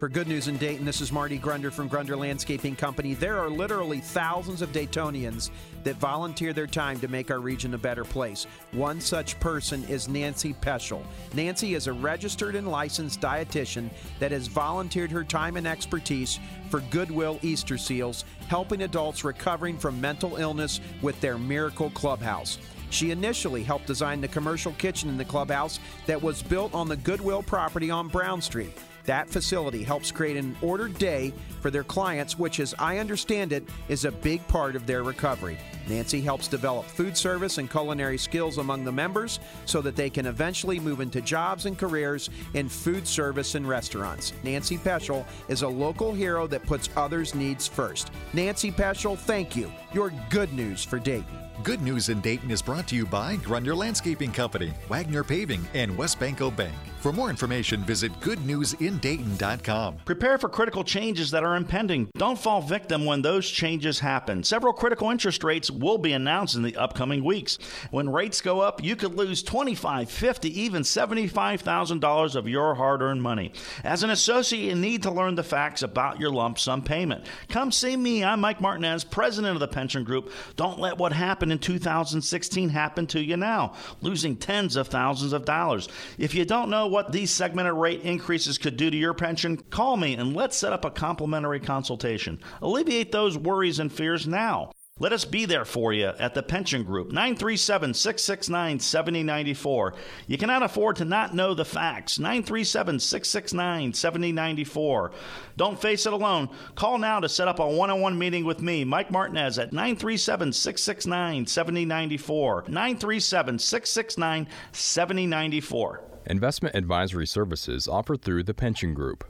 [0.00, 3.12] For Good News in Dayton, this is Marty Grunder from Grunder Landscaping Company.
[3.12, 5.50] There are literally thousands of Daytonians
[5.84, 8.46] that volunteer their time to make our region a better place.
[8.72, 11.02] One such person is Nancy Peschel.
[11.34, 16.80] Nancy is a registered and licensed dietitian that has volunteered her time and expertise for
[16.90, 22.56] Goodwill Easter Seals, helping adults recovering from mental illness with their Miracle Clubhouse.
[22.88, 26.96] She initially helped design the commercial kitchen in the clubhouse that was built on the
[26.96, 28.72] Goodwill property on Brown Street.
[29.04, 33.64] That facility helps create an ordered day for their clients, which, as I understand it,
[33.88, 35.58] is a big part of their recovery.
[35.88, 40.26] Nancy helps develop food service and culinary skills among the members so that they can
[40.26, 44.32] eventually move into jobs and careers in food service and restaurants.
[44.44, 48.10] Nancy Peschel is a local hero that puts others' needs first.
[48.32, 49.72] Nancy Peschel, thank you.
[49.92, 51.50] You're good news for Dayton.
[51.62, 55.92] Good News in Dayton is brought to you by Grunder Landscaping Company, Wagner Paving, and
[55.92, 56.72] WesBanco Bank.
[57.00, 59.96] For more information, visit goodnewsindayton.com.
[60.04, 62.10] Prepare for critical changes that are impending.
[62.16, 64.42] Don't fall victim when those changes happen.
[64.42, 67.58] Several critical interest rates will be announced in the upcoming weeks.
[67.90, 73.22] When rates go up, you could lose $25, $50, even $75,000 of your hard earned
[73.22, 73.52] money.
[73.84, 77.26] As an associate, you need to learn the facts about your lump sum payment.
[77.48, 78.24] Come see me.
[78.24, 80.30] I'm Mike Martinez, president of the pension group.
[80.56, 85.46] Don't let what happened in 2016 happen to you now, losing tens of thousands of
[85.46, 85.88] dollars.
[86.18, 89.96] If you don't know what these segmented rate increases could do to your pension, call
[89.96, 92.40] me and let's set up a complimentary consultation.
[92.60, 94.70] Alleviate those worries and fears now.
[95.00, 99.94] Let us be there for you at the Pension Group, 937 669 7094.
[100.26, 102.18] You cannot afford to not know the facts.
[102.18, 105.12] 937 669 7094.
[105.56, 106.50] Don't face it alone.
[106.74, 109.72] Call now to set up a one on one meeting with me, Mike Martinez, at
[109.72, 112.64] 937 669 7094.
[112.68, 116.02] 937 669 7094.
[116.26, 119.24] Investment advisory services offered through the Pension Group.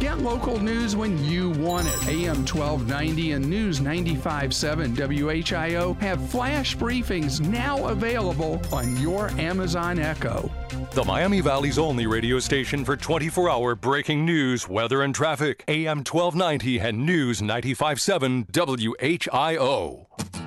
[0.00, 2.08] Get local news when you want it.
[2.08, 10.48] AM 1290 and News 95.7 WHIO have flash briefings now available on your Amazon Echo.
[10.92, 15.64] The Miami Valley's only radio station for 24 hour breaking news, weather, and traffic.
[15.66, 20.37] AM 1290 and News 95.7 WHIO.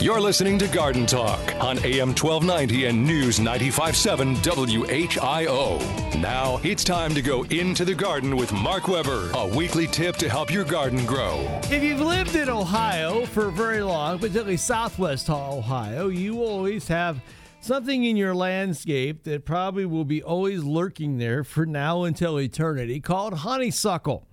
[0.00, 6.20] You're listening to Garden Talk on AM 1290 and News 95.7 WHIO.
[6.20, 10.28] Now it's time to go into the garden with Mark Weber, a weekly tip to
[10.28, 11.44] help your garden grow.
[11.64, 17.20] If you've lived in Ohio for very long, particularly southwest Ohio, you always have
[17.60, 23.00] something in your landscape that probably will be always lurking there for now until eternity
[23.00, 24.28] called honeysuckle.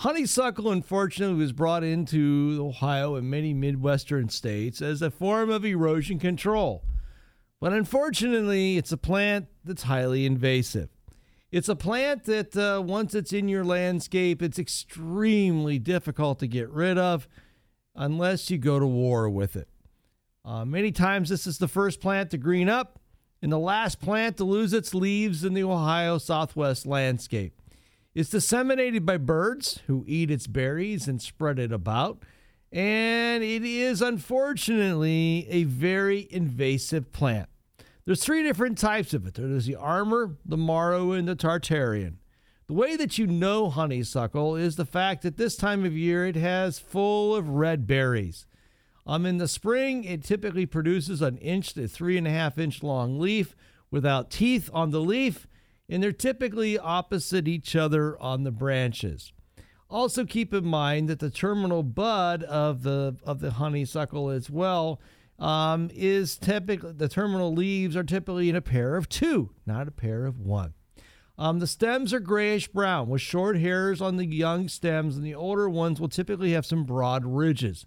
[0.00, 6.18] Honeysuckle, unfortunately, was brought into Ohio and many Midwestern states as a form of erosion
[6.18, 6.82] control.
[7.60, 10.88] But unfortunately, it's a plant that's highly invasive.
[11.52, 16.70] It's a plant that uh, once it's in your landscape, it's extremely difficult to get
[16.70, 17.28] rid of
[17.94, 19.68] unless you go to war with it.
[20.46, 23.00] Uh, many times, this is the first plant to green up,
[23.42, 27.59] and the last plant to lose its leaves in the Ohio southwest landscape.
[28.12, 32.24] It's disseminated by birds who eat its berries and spread it about,
[32.72, 37.48] and it is unfortunately a very invasive plant.
[38.04, 39.34] There's three different types of it.
[39.34, 42.14] There's the Amur, the Morrow, and the tartarian.
[42.66, 46.36] The way that you know honeysuckle is the fact that this time of year it
[46.36, 48.46] has full of red berries.
[49.06, 52.82] Um, in the spring, it typically produces an inch to three and a half inch
[52.82, 53.54] long leaf
[53.90, 55.46] without teeth on the leaf,
[55.90, 59.32] and they're typically opposite each other on the branches.
[59.90, 65.00] Also, keep in mind that the terminal bud of the of the honeysuckle as well
[65.40, 69.90] um, is typically the terminal leaves are typically in a pair of two, not a
[69.90, 70.74] pair of one.
[71.36, 75.34] Um, the stems are grayish brown with short hairs on the young stems, and the
[75.34, 77.86] older ones will typically have some broad ridges.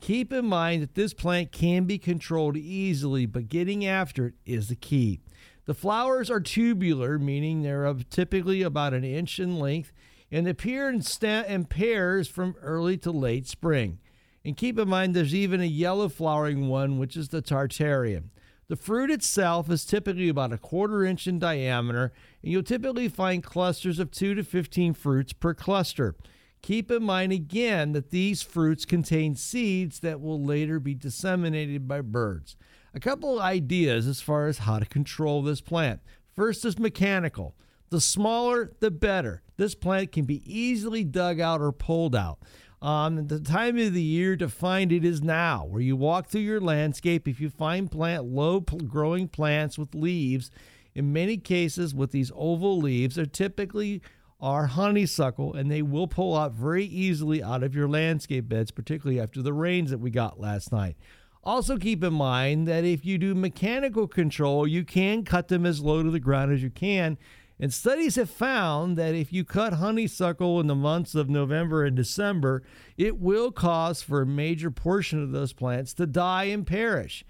[0.00, 4.68] Keep in mind that this plant can be controlled easily, but getting after it is
[4.68, 5.20] the key.
[5.64, 9.92] The flowers are tubular, meaning they're of typically about an inch in length,
[10.30, 13.98] and appear in, in pairs from early to late spring.
[14.44, 18.30] And keep in mind there's even a yellow flowering one, which is the tartarian.
[18.68, 23.42] The fruit itself is typically about a quarter inch in diameter, and you'll typically find
[23.42, 26.16] clusters of 2 to 15 fruits per cluster.
[26.62, 32.00] Keep in mind again that these fruits contain seeds that will later be disseminated by
[32.00, 32.56] birds.
[32.94, 36.00] A couple ideas as far as how to control this plant.
[36.34, 37.54] First is mechanical.
[37.90, 39.42] The smaller, the better.
[39.56, 42.38] This plant can be easily dug out or pulled out.
[42.80, 46.40] Um, the time of the year to find it is now, where you walk through
[46.40, 47.28] your landscape.
[47.28, 50.50] If you find plant low growing plants with leaves,
[50.94, 54.02] in many cases with these oval leaves, they're typically
[54.40, 59.20] are honeysuckle, and they will pull out very easily out of your landscape beds, particularly
[59.20, 60.96] after the rains that we got last night.
[61.44, 65.80] Also, keep in mind that if you do mechanical control, you can cut them as
[65.80, 67.18] low to the ground as you can.
[67.58, 71.96] And studies have found that if you cut honeysuckle in the months of November and
[71.96, 72.62] December,
[72.96, 77.24] it will cause for a major portion of those plants to die and perish.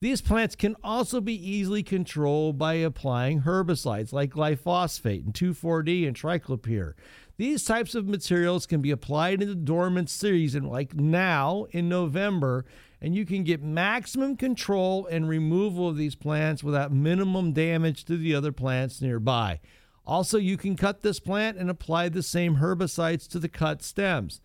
[0.00, 6.16] These plants can also be easily controlled by applying herbicides like glyphosate and 2,4-D and
[6.16, 6.92] triclopyr.
[7.36, 12.64] These types of materials can be applied in the dormant season, like now in November,
[13.00, 18.16] and you can get maximum control and removal of these plants without minimum damage to
[18.16, 19.60] the other plants nearby.
[20.04, 24.40] Also, you can cut this plant and apply the same herbicides to the cut stems.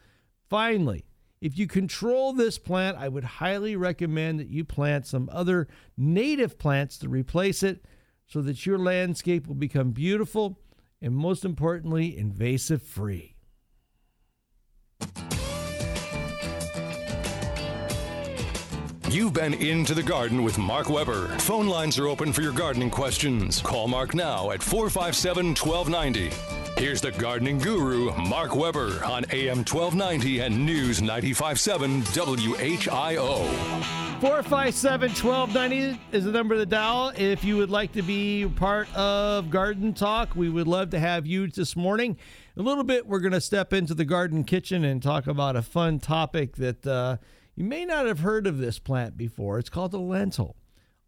[0.50, 1.06] Finally,
[1.42, 6.60] if you control this plant, I would highly recommend that you plant some other native
[6.60, 7.84] plants to replace it
[8.28, 10.60] so that your landscape will become beautiful
[11.02, 13.36] and, most importantly, invasive free.
[19.14, 21.28] You've been into the garden with Mark Weber.
[21.38, 23.62] Phone lines are open for your gardening questions.
[23.62, 26.32] Call Mark now at 457 1290.
[26.82, 33.46] Here's the gardening guru, Mark Weber, on AM 1290 and News 957 WHIO.
[34.20, 37.14] 457 1290 is the number to dial.
[37.16, 41.28] If you would like to be part of Garden Talk, we would love to have
[41.28, 42.18] you this morning.
[42.56, 45.56] In a little bit, we're going to step into the garden kitchen and talk about
[45.56, 47.18] a fun topic that uh,
[47.56, 49.60] you may not have heard of this plant before.
[49.60, 50.56] It's called a lentil.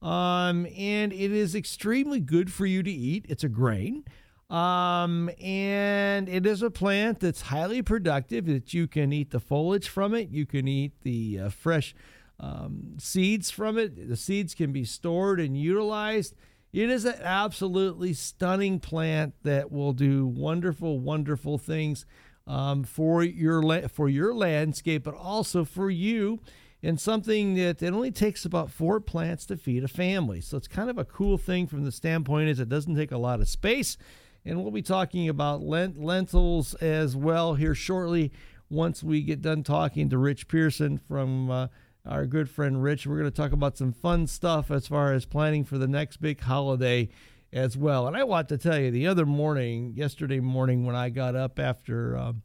[0.02, 3.26] Um, and it is extremely good for you to eat.
[3.28, 4.04] It's a grain.
[4.50, 9.90] Um, and it is a plant that's highly productive that you can eat the foliage
[9.90, 10.30] from it.
[10.30, 11.96] You can eat the uh, fresh
[12.40, 14.08] um, seeds from it.
[14.08, 16.36] The seeds can be stored and utilized.
[16.72, 22.06] It is an absolutely stunning plant that will do wonderful, wonderful things
[22.48, 26.40] um, for your la- for your landscape, but also for you.
[26.84, 30.40] And something that it only takes about four plants to feed a family.
[30.40, 33.18] So it's kind of a cool thing from the standpoint is it doesn't take a
[33.18, 33.98] lot of space
[34.46, 38.32] and we'll be talking about lent- lentils as well here shortly.
[38.70, 41.68] Once we get done talking to Rich Pearson from uh,
[42.06, 45.26] our good friend Rich, we're going to talk about some fun stuff as far as
[45.26, 47.10] planning for the next big holiday
[47.56, 48.06] as well.
[48.06, 51.58] And I want to tell you, the other morning, yesterday morning, when I got up
[51.58, 52.44] after um,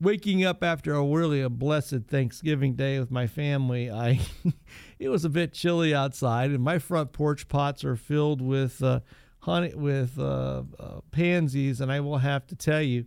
[0.00, 4.20] waking up after a really a blessed Thanksgiving day with my family, I
[4.98, 8.82] it was a bit chilly outside, and my front porch pots are filled with.
[8.82, 9.00] Uh,
[9.46, 13.06] honey with uh, uh, pansies, and I will have to tell you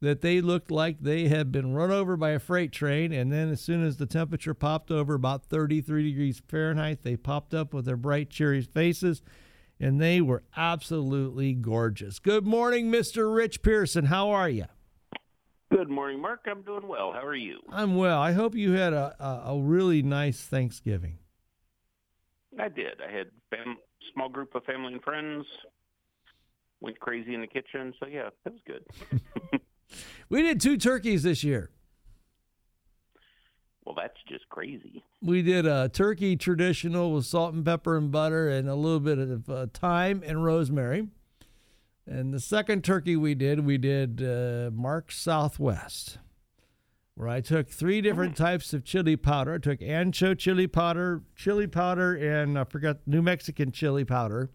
[0.00, 3.12] that they looked like they had been run over by a freight train.
[3.12, 7.52] And then, as soon as the temperature popped over about 33 degrees Fahrenheit, they popped
[7.52, 9.20] up with their bright, cheery faces,
[9.80, 12.18] and they were absolutely gorgeous.
[12.18, 13.34] Good morning, Mr.
[13.34, 14.06] Rich Pearson.
[14.06, 14.66] How are you?
[15.72, 16.40] Good morning, Mark.
[16.46, 17.12] I'm doing well.
[17.12, 17.60] How are you?
[17.70, 18.20] I'm well.
[18.20, 21.18] I hope you had a, a, a really nice Thanksgiving.
[22.58, 23.00] I did.
[23.00, 23.78] I had fam-
[24.12, 25.46] small group of family and friends.
[26.80, 27.94] Went crazy in the kitchen.
[28.00, 28.84] So yeah, that was good.
[30.28, 31.70] We did two turkeys this year.
[33.90, 35.02] Well, that's just crazy.
[35.20, 39.18] We did a turkey traditional with salt and pepper and butter and a little bit
[39.18, 41.08] of uh, thyme and rosemary.
[42.06, 46.18] And the second turkey we did, we did uh, Mark Southwest,
[47.16, 49.54] where I took three different types of chili powder.
[49.54, 54.50] I took ancho chili powder, chili powder, and I forgot New Mexican chili powder.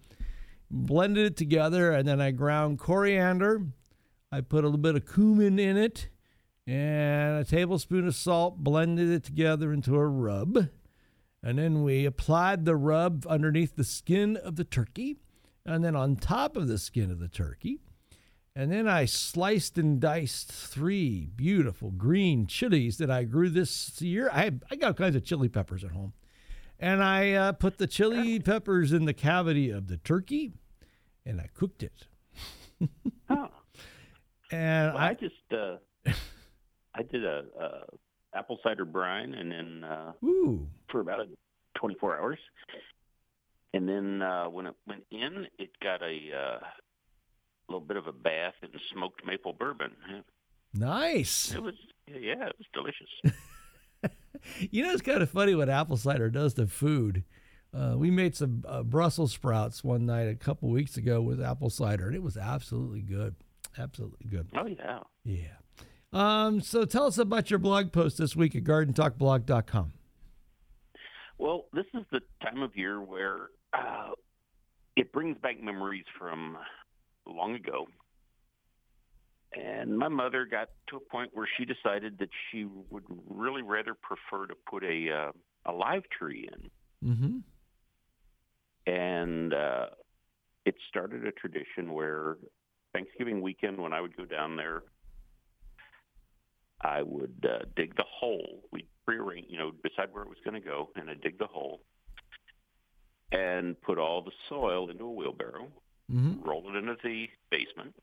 [0.72, 3.66] Blended it together, and then I ground coriander.
[4.32, 6.08] I put a little bit of cumin in it
[6.68, 10.70] and a tablespoon of salt, blended it together into a rub.
[11.44, 15.18] And then we applied the rub underneath the skin of the turkey
[15.66, 17.80] and then on top of the skin of the turkey.
[18.56, 24.30] And then I sliced and diced three beautiful green chilies that I grew this year.
[24.32, 26.14] I, I got all kinds of chili peppers at home.
[26.80, 30.54] And I uh, put the chili peppers in the cavity of the turkey
[31.26, 32.08] and I cooked it.
[33.30, 33.50] oh.
[34.52, 35.78] And Well, I, just uh,
[36.96, 40.68] I did a, a apple cider brine, and then uh, Ooh.
[40.90, 41.28] for about a
[41.78, 42.40] 24 hours,
[43.74, 46.60] and then uh, when it went in, it got a uh,
[47.68, 49.92] little bit of a bath in smoked maple bourbon.
[50.74, 51.54] Nice.
[51.54, 51.76] It was
[52.08, 53.38] yeah, it was delicious.
[54.72, 57.24] You know, it's kind of funny what apple cider does to food.
[57.74, 61.70] Uh, we made some uh, Brussels sprouts one night a couple weeks ago with apple
[61.70, 63.36] cider, and it was absolutely good.
[63.78, 64.48] Absolutely good.
[64.56, 65.00] oh yeah.
[65.24, 65.58] Yeah.
[66.16, 69.92] Um, so tell us about your blog post this week at gardentalkblog.com.
[71.38, 74.12] Well, this is the time of year where uh,
[74.96, 76.58] it brings back memories from
[77.28, 77.88] long ago.
[79.58, 83.94] And my mother got to a point where she decided that she would really rather
[83.94, 85.32] prefer to put a uh,
[85.66, 87.10] a live tree in.
[87.10, 88.92] Mm-hmm.
[88.94, 89.88] And uh,
[90.66, 92.38] it started a tradition where
[92.94, 94.84] Thanksgiving weekend, when I would go down there,
[96.86, 98.62] I would uh, dig the hole.
[98.72, 101.48] We'd prearrange, you know, decide where it was going to go, and I'd dig the
[101.48, 101.82] hole
[103.32, 105.68] and put all the soil into a wheelbarrow,
[106.12, 106.48] Mm-hmm.
[106.48, 107.96] roll it into the basement,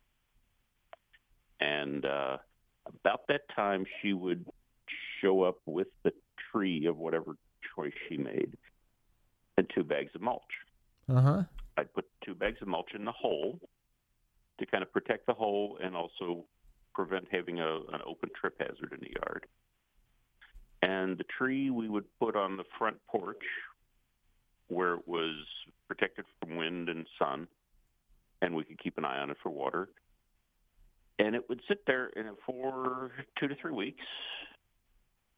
[1.61, 2.39] and uh,
[2.85, 4.45] about that time, she would
[5.21, 6.13] show up with the
[6.51, 7.37] tree of whatever
[7.77, 8.57] choice she made
[9.57, 10.43] and two bags of mulch.
[11.09, 11.43] Uh huh.
[11.77, 13.61] I'd put two bags of mulch in the hole
[14.59, 16.45] to kind of protect the hole and also
[16.95, 19.47] prevent having a, an open trip hazard in the yard.
[20.83, 23.45] And the tree we would put on the front porch
[24.69, 25.37] where it was
[25.87, 27.47] protected from wind and sun,
[28.41, 29.89] and we could keep an eye on it for water.
[31.19, 32.11] And it would sit there
[32.47, 34.05] for two to three weeks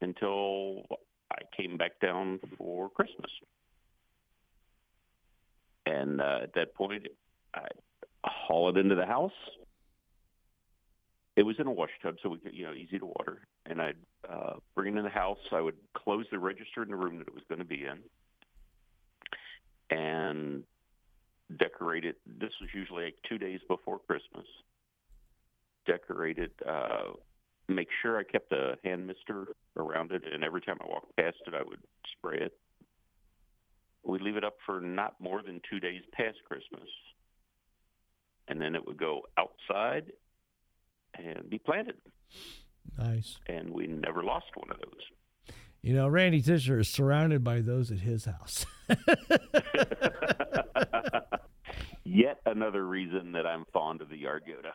[0.01, 0.85] until
[1.31, 3.31] I came back down for Christmas.
[5.87, 7.07] And uh, at that point,
[7.55, 7.67] I
[8.25, 9.33] haul it into the house.
[11.37, 13.41] It was in a wash tub, so we could, you know, easy to water.
[13.67, 13.97] And I'd
[14.29, 15.39] uh, bring it in the house.
[15.51, 19.97] I would close the register in the room that it was going to be in,
[19.97, 20.63] and
[21.59, 22.17] decorate it.
[22.27, 24.47] This was usually like two days before Christmas.
[25.87, 26.53] Decorate it.
[26.67, 27.13] Uh,
[27.69, 31.37] make sure I kept a hand mister around it, and every time I walked past
[31.47, 31.81] it, I would
[32.17, 32.57] spray it.
[34.05, 36.89] We leave it up for not more than two days past Christmas,
[38.49, 40.13] and then it would go outside
[41.19, 41.97] and be planted.
[42.99, 43.39] Nice.
[43.47, 45.55] And we never lost one of those.
[45.83, 48.65] You know, Randy Tisher is surrounded by those at his house.
[52.05, 54.71] Yet another reason that I'm fond of the yard Yoda.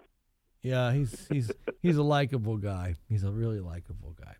[0.63, 2.95] yeah, he's he's he's a likable guy.
[3.07, 4.35] He's a really likable guy.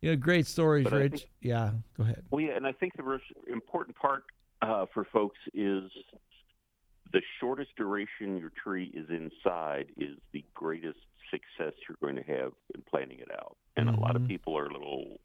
[0.00, 1.10] You know, great stories, But Rich.
[1.12, 2.22] think- yeah, go ahead.
[2.30, 4.24] Well, yeah, and I think the most important part
[4.60, 5.84] uh, for folks is
[7.12, 10.98] the shortest duration your tree is inside is the greatest
[11.30, 13.56] success you're going to have in planting it out.
[13.76, 14.28] And a lot of Mhm.
[14.28, 15.20] people are a little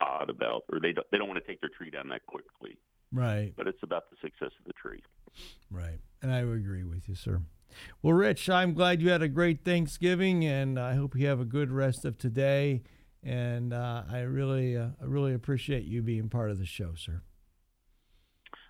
[0.00, 2.76] odd about, or they don't, they don't want to take their tree down that quickly.
[3.12, 5.02] Right, But it's about the success of the tree.
[5.70, 5.98] right.
[6.22, 7.40] And I agree with you, sir.
[8.02, 11.44] Well, Rich, I'm glad you had a great Thanksgiving, and I hope you have a
[11.44, 12.82] good rest of today.
[13.22, 17.22] And uh, I really, uh, I really appreciate you being part of the show, sir.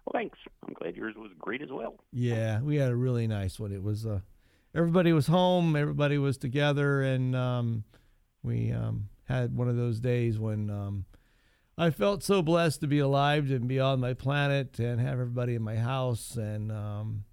[0.09, 0.39] Well, thanks.
[0.67, 1.97] I'm glad yours was great as well.
[2.13, 3.73] Yeah, we had a really nice one.
[3.73, 4.21] It was uh,
[4.75, 7.85] everybody was home, everybody was together, and um,
[8.43, 11.05] we um, had one of those days when um,
[11.77, 15.55] I felt so blessed to be alive and be on my planet and have everybody
[15.55, 17.25] in my house, and um,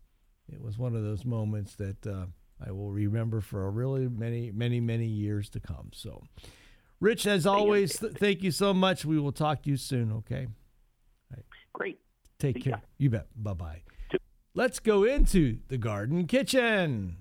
[0.51, 2.25] it was one of those moments that uh,
[2.65, 5.91] I will remember for a really many, many, many years to come.
[5.93, 6.23] So,
[6.99, 9.05] Rich, as always, th- thank you so much.
[9.05, 10.11] We will talk to you soon.
[10.11, 10.47] Okay.
[11.71, 11.99] Great.
[12.39, 12.81] Take care.
[12.97, 13.27] You bet.
[13.35, 13.81] Bye bye.
[14.53, 17.17] Let's go into the garden kitchen.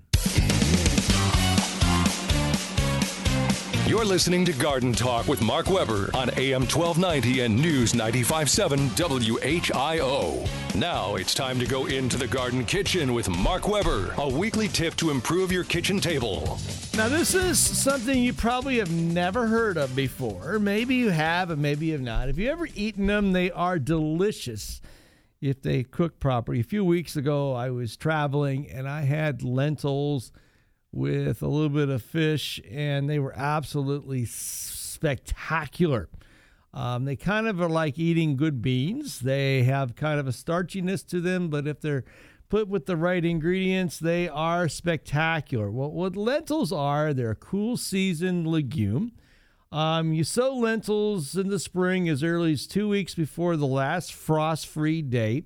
[3.87, 10.47] You're listening to Garden Talk with Mark Weber on AM 1290 and News 957 WHIO.
[10.75, 14.95] Now it's time to go into the garden kitchen with Mark Weber, a weekly tip
[14.95, 16.57] to improve your kitchen table.
[16.97, 20.57] Now, this is something you probably have never heard of before.
[20.57, 22.29] Maybe you have, and maybe you have not.
[22.29, 24.81] If you ever eaten them, they are delicious
[25.45, 26.59] if they cook properly.
[26.59, 30.31] A few weeks ago, I was traveling and I had lentils
[30.91, 36.09] with a little bit of fish, and they were absolutely spectacular.
[36.73, 39.19] Um, they kind of are like eating good beans.
[39.19, 42.05] They have kind of a starchiness to them, but if they're
[42.49, 45.69] put with the right ingredients, they are spectacular.
[45.69, 49.11] Well, what lentils are, they're a cool season legume.
[49.71, 54.13] Um, you sow lentils in the spring as early as two weeks before the last
[54.13, 55.45] frost free date.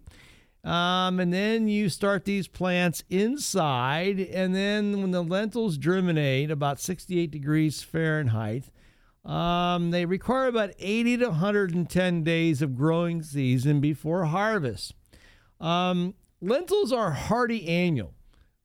[0.63, 6.81] Um, and then you start these plants inside, and then when the lentils germinate about
[6.81, 8.65] 68 degrees Fahrenheit,
[9.23, 14.95] um, they require about 80 to 110 days of growing season before harvest.
[15.61, 18.13] Um, lentils are hardy annual.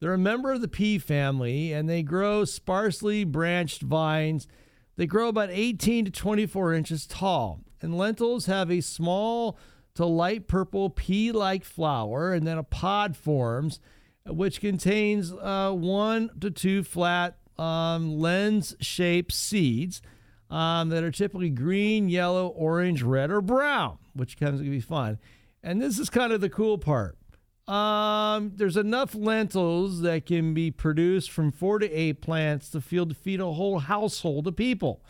[0.01, 4.49] They're a member of the pea family, and they grow sparsely branched vines.
[4.97, 7.61] They grow about 18 to 24 inches tall.
[7.81, 9.59] And lentils have a small
[9.95, 13.79] to light purple pea like flower, and then a pod forms,
[14.27, 20.03] which contains uh, one to two flat um, lens shaped seeds
[20.51, 25.19] um, that are typically green, yellow, orange, red, or brown, which comes to be fun.
[25.63, 27.17] And this is kind of the cool part.
[27.67, 33.17] Um, there's enough lentils that can be produced from four to eight plants to feed,
[33.17, 35.03] feed a whole household of people.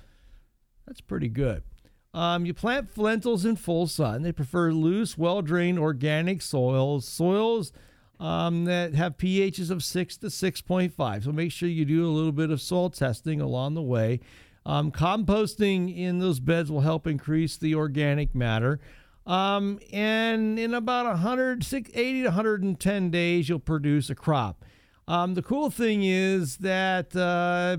[0.87, 1.65] That's pretty good.
[2.13, 4.23] Um, you plant lentils in full sun.
[4.23, 7.73] They prefer loose, well drained organic soils, soils
[8.21, 11.25] um, that have pHs of 6 to 6.5.
[11.25, 14.21] So make sure you do a little bit of soil testing along the way.
[14.65, 18.81] Um, composting in those beds will help increase the organic matter.
[19.27, 24.65] Um, and in about 180 to 110 days, you'll produce a crop.
[25.07, 27.77] Um, the cool thing is that uh,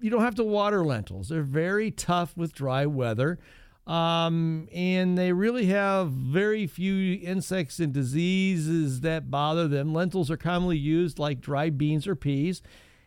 [0.00, 1.28] you don't have to water lentils.
[1.28, 3.38] They're very tough with dry weather.
[3.86, 9.94] Um, and they really have very few insects and diseases that bother them.
[9.94, 12.60] Lentils are commonly used like dried beans or peas.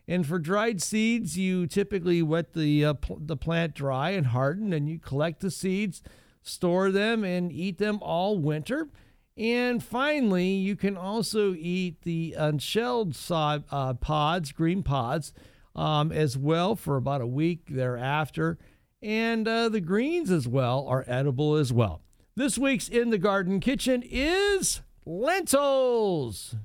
[0.08, 4.74] And for dried seeds, you typically wet the, uh, pl- the plant dry and harden,
[4.74, 6.02] and you collect the seeds,
[6.42, 8.90] store them, and eat them all winter.
[9.38, 15.34] And finally, you can also eat the unshelled sod, uh, pods, green pods,
[15.76, 18.58] um, as well for about a week thereafter.
[19.02, 22.02] And uh, the greens as well are edible as well.
[22.36, 26.56] This week's In the Garden Kitchen is lentils.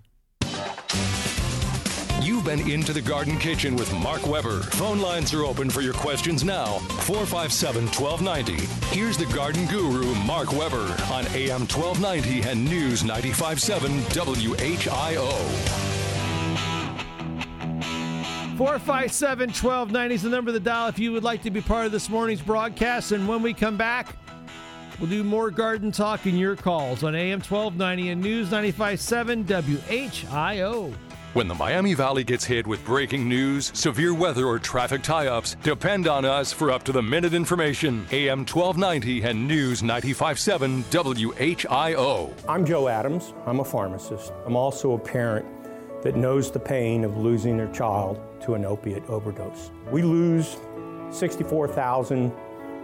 [2.27, 4.59] You've been into the Garden Kitchen with Mark Weber.
[4.61, 6.79] Phone lines are open for your questions now.
[7.07, 8.67] 457 1290.
[8.93, 15.31] Here's the garden guru, Mark Weber, on AM 1290 and News 957 WHIO.
[18.59, 21.87] 457 1290 is the number of the dial if you would like to be part
[21.87, 23.13] of this morning's broadcast.
[23.13, 24.17] And when we come back,
[24.99, 30.93] we'll do more garden talk and your calls on AM 1290 and News 957 WHIO.
[31.37, 35.55] When the Miami Valley gets hit with breaking news, severe weather, or traffic tie ups,
[35.63, 38.07] depend on us for up to the minute information.
[38.11, 42.33] AM 1290 and News 957 WHIO.
[42.49, 43.35] I'm Joe Adams.
[43.45, 44.33] I'm a pharmacist.
[44.47, 45.45] I'm also a parent
[46.03, 49.71] that knows the pain of losing their child to an opiate overdose.
[49.91, 50.57] We lose
[51.11, 52.33] 64,000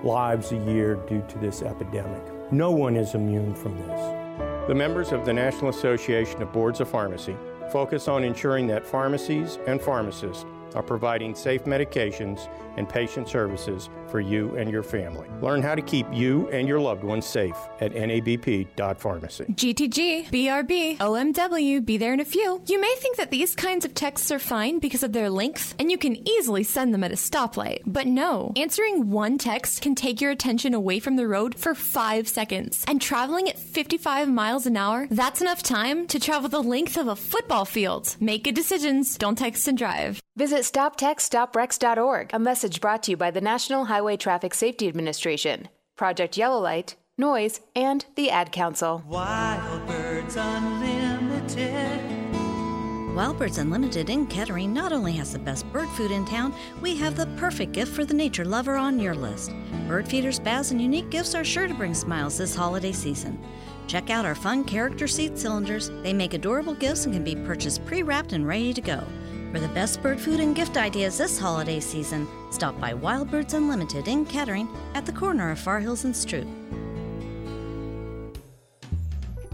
[0.04, 2.52] lives a year due to this epidemic.
[2.52, 4.68] No one is immune from this.
[4.68, 7.34] The members of the National Association of Boards of Pharmacy
[7.72, 10.44] focus on ensuring that pharmacies and pharmacists
[10.74, 15.28] are providing safe medications and patient services for you and your family.
[15.40, 19.44] Learn how to keep you and your loved ones safe at nabp.pharmacy.
[19.44, 22.62] GTG, BRB, OMW, be there in a few.
[22.66, 25.90] You may think that these kinds of texts are fine because of their length, and
[25.90, 27.82] you can easily send them at a stoplight.
[27.86, 32.28] But no, answering one text can take your attention away from the road for five
[32.28, 32.84] seconds.
[32.86, 37.08] And traveling at 55 miles an hour, that's enough time to travel the length of
[37.08, 38.16] a football field.
[38.20, 40.22] Make good decisions, don't text and drive.
[40.34, 46.38] Visit StopTextStopWrecks.org, a message brought to you by the National Highway Traffic Safety Administration, Project
[46.38, 49.04] Yellow Light, NOYS, and the Ad Council.
[49.06, 52.00] Wild Birds Unlimited.
[53.14, 56.96] Wild Birds Unlimited in Kettering not only has the best bird food in town, we
[56.96, 59.52] have the perfect gift for the nature lover on your list.
[59.86, 63.38] Bird feeders, baths, and unique gifts are sure to bring smiles this holiday season.
[63.86, 65.90] Check out our fun character seed cylinders.
[66.02, 69.04] They make adorable gifts and can be purchased pre wrapped and ready to go.
[69.52, 73.52] For the best bird food and gift ideas this holiday season, stop by Wild Birds
[73.52, 76.48] Unlimited in Kettering at the corner of Far Hills and Stroop.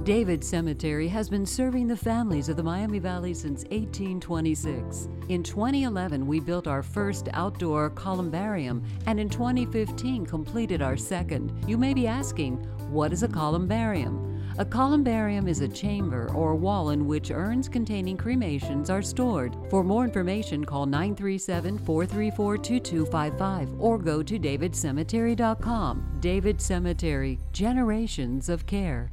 [0.04, 5.08] David Cemetery has been serving the families of the Miami Valley since 1826.
[5.30, 11.52] In 2011, we built our first outdoor columbarium, and in 2015 completed our second.
[11.66, 14.37] You may be asking, what is a columbarium?
[14.58, 19.56] A columbarium is a chamber or wall in which urns containing cremations are stored.
[19.70, 26.18] For more information, call 937 434 2255 or go to davidcemetery.com.
[26.18, 29.12] David Cemetery, generations of care.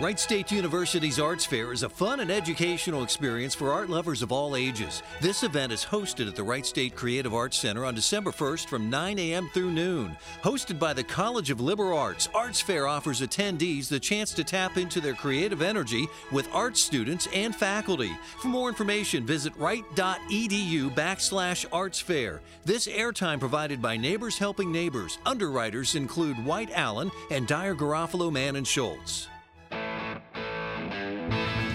[0.00, 4.32] Wright State University's Arts Fair is a fun and educational experience for art lovers of
[4.32, 5.04] all ages.
[5.20, 8.90] This event is hosted at the Wright State Creative Arts Center on December 1st from
[8.90, 9.48] 9 a.m.
[9.54, 10.16] through noon.
[10.42, 14.78] Hosted by the College of Liberal Arts, Arts Fair offers attendees the chance to tap
[14.78, 18.10] into their creative energy with art students and faculty.
[18.42, 22.40] For more information, visit wright.edu backslash arts fair.
[22.64, 25.18] This airtime provided by Neighbors Helping Neighbors.
[25.24, 29.28] Underwriters include White Allen and Dyer Garofalo Mann and Schultz.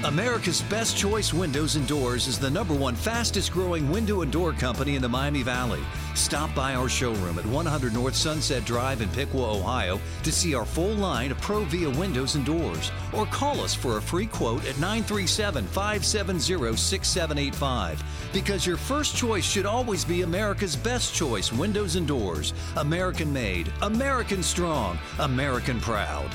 [0.10, 4.54] America's Best Choice Windows and Doors is the number one fastest growing window and door
[4.54, 5.82] company in the Miami Valley.
[6.16, 10.66] Stop by our showroom at 100 North Sunset Drive in Piqua, Ohio to see our
[10.66, 14.80] full line of Provia windows and doors or call us for a free quote at
[14.80, 18.04] 937 570 6785
[18.34, 22.56] because your first choice should always be America's Best Choice Windows and Doors.
[22.78, 26.32] American made, American strong, American proud.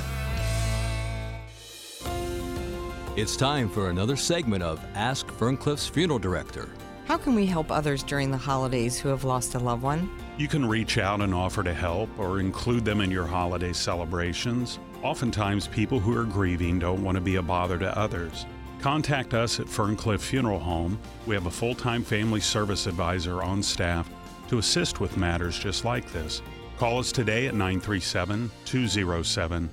[3.17, 6.69] It's time for another segment of Ask Ferncliff's Funeral Director.
[7.05, 10.11] How can we help others during the holidays who have lost a loved one?
[10.37, 14.81] You can reach out and offer to help or include them in your holiday celebrations.
[15.05, 18.47] Oftentimes, people who are grieving don't want to be a bother to others.
[18.81, 20.99] Contact us at Ferncliff Funeral Home.
[21.25, 24.11] We have a full time family service advisor on staff
[24.49, 26.43] to assist with matters just like this.
[26.79, 29.71] Call us today at 937 207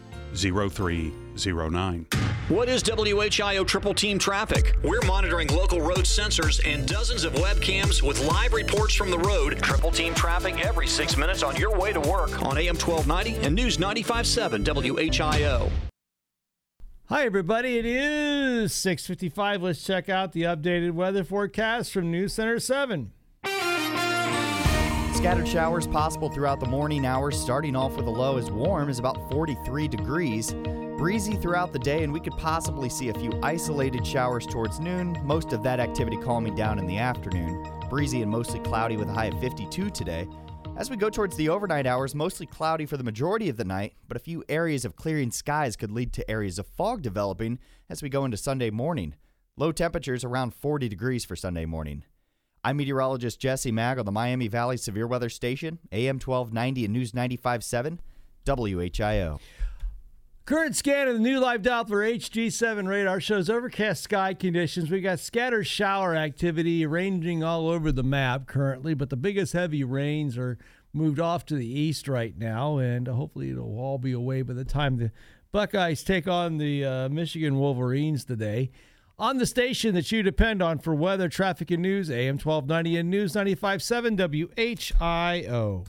[1.41, 2.05] 0309.
[2.49, 4.75] What is WHIO Triple Team Traffic?
[4.83, 9.57] We're monitoring local road sensors and dozens of webcams with live reports from the road.
[9.61, 13.55] Triple Team Traffic every six minutes on your way to work on AM 1290 and
[13.55, 15.71] News 95.7 WHIO.
[17.05, 17.77] Hi, everybody.
[17.77, 19.63] It is 655.
[19.63, 23.11] Let's check out the updated weather forecast from News Center 7.
[25.13, 28.97] Scattered showers possible throughout the morning hours, starting off with a low as warm as
[28.97, 30.55] about 43 degrees.
[31.01, 35.17] Breezy throughout the day, and we could possibly see a few isolated showers towards noon,
[35.23, 37.67] most of that activity calming down in the afternoon.
[37.89, 40.27] Breezy and mostly cloudy with a high of 52 today.
[40.77, 43.95] As we go towards the overnight hours, mostly cloudy for the majority of the night,
[44.07, 47.57] but a few areas of clearing skies could lead to areas of fog developing
[47.89, 49.15] as we go into Sunday morning.
[49.57, 52.03] Low temperatures around 40 degrees for Sunday morning.
[52.63, 57.11] I'm meteorologist Jesse Mag on the Miami Valley Severe Weather Station, AM 1290 and News
[57.13, 57.97] 95.7,
[58.45, 59.39] WHIO.
[60.51, 64.91] Current scan of the new live Doppler HD7 radar shows overcast sky conditions.
[64.91, 69.85] We got scattered shower activity ranging all over the map currently, but the biggest heavy
[69.85, 70.57] rains are
[70.91, 74.65] moved off to the east right now, and hopefully it'll all be away by the
[74.65, 75.13] time the
[75.53, 78.71] Buckeyes take on the uh, Michigan Wolverines today.
[79.17, 83.09] On the station that you depend on for weather, traffic, and news, AM 1290 and
[83.09, 84.17] News 95.7
[84.53, 85.85] WHIO.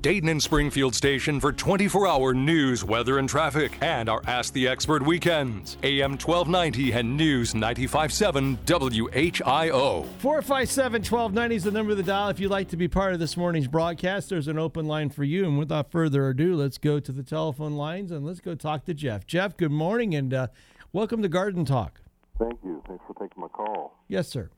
[0.00, 4.68] Dayton and Springfield station for 24 hour news, weather, and traffic, and our Ask the
[4.68, 5.76] Expert weekends.
[5.82, 10.06] AM 1290 and News 95.7 WHIO.
[10.18, 13.18] 457 1290 is the number of the dial if you'd like to be part of
[13.18, 14.28] this morning's broadcast.
[14.28, 15.44] There's an open line for you.
[15.44, 18.94] And without further ado, let's go to the telephone lines and let's go talk to
[18.94, 19.26] Jeff.
[19.26, 20.46] Jeff, good morning and uh,
[20.92, 22.00] welcome to Garden Talk.
[22.38, 22.82] Thank you.
[22.86, 23.98] Thanks for taking my call.
[24.06, 24.50] Yes, sir.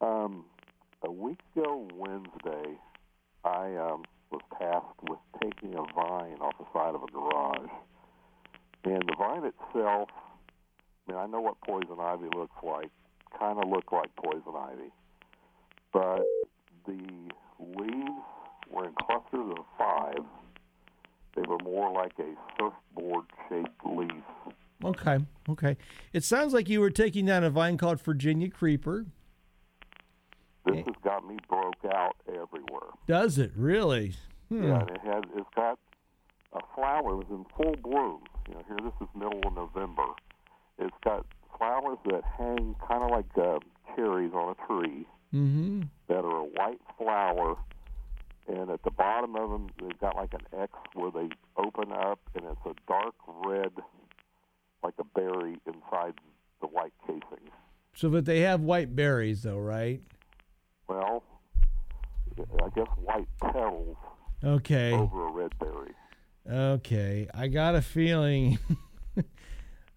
[0.00, 0.44] Um,
[1.04, 2.78] a week ago Wednesday,
[3.44, 7.70] I um, was tasked with taking a vine off the side of a garage.
[8.84, 10.08] And the vine itself,
[11.08, 12.90] I mean, I know what poison ivy looks like,
[13.38, 14.92] kind of looked like poison ivy.
[15.92, 16.24] But
[16.86, 18.22] the leaves
[18.70, 20.24] were in clusters of five.
[21.34, 24.10] They were more like a surfboard shaped leaf.
[24.84, 25.18] Okay,
[25.48, 25.76] okay.
[26.12, 29.06] It sounds like you were taking down a vine called Virginia Creeper.
[30.66, 32.16] This has got me broke out.
[33.06, 34.14] Does it really?
[34.48, 34.64] Hmm.
[34.64, 35.22] Yeah, it has.
[35.36, 35.78] It's got
[36.52, 37.16] a flower.
[37.16, 38.20] that's in full bloom.
[38.48, 40.04] You know, here this is middle of November.
[40.78, 41.26] It's got
[41.58, 43.58] flowers that hang kind of like uh,
[43.94, 45.82] cherries on a tree Mm-hmm.
[46.08, 47.56] that are a white flower,
[48.46, 52.20] and at the bottom of them they've got like an X where they open up,
[52.36, 53.72] and it's a dark red
[54.84, 56.14] like a berry inside
[56.60, 57.50] the white casing.
[57.96, 60.00] So, but they have white berries, though, right?
[60.88, 61.24] Well,
[62.38, 63.96] I guess white petals
[64.44, 64.92] Okay.
[64.92, 65.92] over a red berry.
[66.48, 67.28] Okay.
[67.34, 68.58] I got a feeling.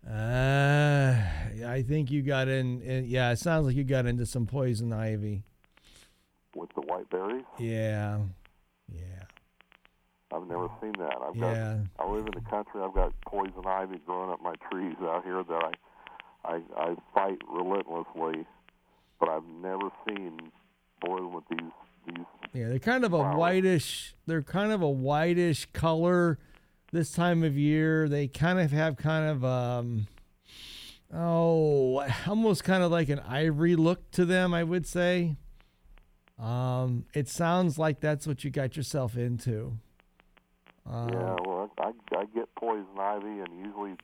[0.10, 1.14] uh,
[1.68, 3.06] I think you got in, in.
[3.06, 5.44] Yeah, it sounds like you got into some poison ivy.
[6.56, 8.20] With the white berries, Yeah.
[8.92, 9.02] Yeah.
[10.32, 11.16] I've never seen that.
[11.22, 11.78] I've Yeah.
[11.98, 12.06] got.
[12.08, 12.82] I live in the country.
[12.82, 15.74] I've got poison ivy growing up my trees out here that
[16.46, 18.46] I, I, I fight relentlessly,
[19.20, 20.52] but I've never seen
[21.02, 21.72] boys with these.
[22.54, 23.38] Yeah, they're kind of a Flowers.
[23.38, 24.16] whitish.
[24.26, 26.40] They're kind of a whitish color
[26.92, 28.10] this time of year.
[28.10, 30.08] They kind of have kind of um,
[31.14, 34.54] oh, almost kind of like an ivory look to them.
[34.54, 35.36] I would say.
[36.40, 39.78] Um, it sounds like that's what you got yourself into.
[40.90, 43.96] Uh, yeah, well, I, I get poison ivy, and usually,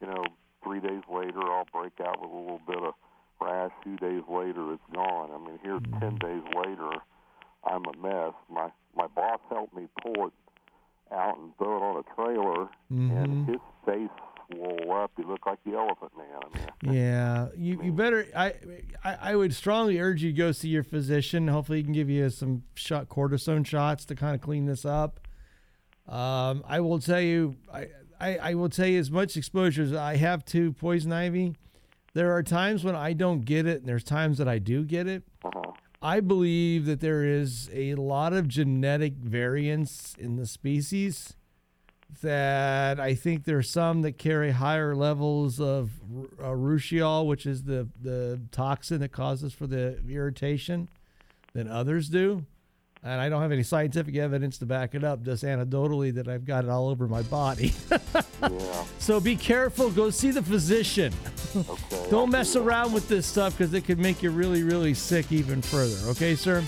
[0.00, 0.22] you know,
[0.62, 2.92] three days later I'll break out with a little bit of
[3.40, 3.72] rash.
[3.82, 5.30] Two days later it's gone.
[5.32, 6.90] I mean, here ten days later,
[7.68, 8.32] I'm a mess.
[8.50, 10.32] My my boss helped me pull it
[11.14, 13.48] out and throw it on a trailer, and Mhm.
[13.48, 14.10] his face
[14.52, 15.12] swole up.
[15.16, 16.26] He looked like the Elephant Man.
[16.42, 18.26] I mean, Yeah, you, you better.
[18.34, 18.54] I,
[19.04, 21.48] I I would strongly urge you to go see your physician.
[21.48, 25.20] Hopefully, he can give you some shot cortisone shots to kind of clean this up.
[26.06, 27.88] Um, I will tell you, I,
[28.20, 31.54] I I will tell you as much exposure as I have to poison ivy.
[32.14, 35.06] There are times when I don't get it, and there's times that I do get
[35.06, 35.22] it.
[36.00, 41.34] I believe that there is a lot of genetic variance in the species
[42.22, 45.90] that I think there's some that carry higher levels of
[46.42, 46.54] uh,
[47.26, 50.88] which is the, the toxin that causes for the irritation,
[51.52, 52.46] than others do.
[53.02, 56.44] And I don't have any scientific evidence to back it up, just anecdotally that I've
[56.44, 57.72] got it all over my body.
[58.42, 58.84] yeah.
[58.98, 59.90] so be careful.
[59.90, 61.12] Go see the physician.
[62.10, 65.62] don't mess around with this stuff because it could make you really, really sick even
[65.62, 66.08] further.
[66.10, 66.64] Okay, sir?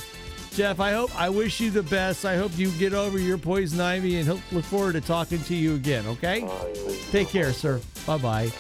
[0.52, 2.24] Jeff, I hope I wish you the best.
[2.24, 5.54] I hope you get over your poison ivy and hope, look forward to talking to
[5.54, 6.44] you again, okay?
[6.44, 7.80] Oh, Take care, sir.
[8.06, 8.52] Bye bye.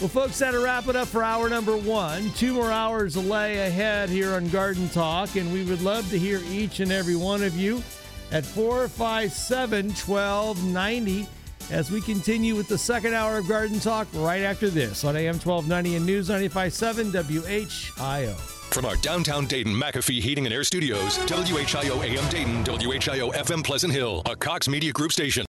[0.00, 2.30] Well, folks, that'll wrap it up for hour number one.
[2.32, 6.42] Two more hours lay ahead here on Garden Talk, and we would love to hear
[6.50, 7.82] each and every one of you
[8.30, 11.26] at 457 1290
[11.70, 15.38] as we continue with the second hour of Garden Talk right after this on AM
[15.38, 18.56] 1290 and News 957 WHIO.
[18.70, 23.92] From our downtown Dayton McAfee Heating and Air Studios, WHIO AM Dayton, WHIO FM Pleasant
[23.92, 25.44] Hill, a Cox Media Group station.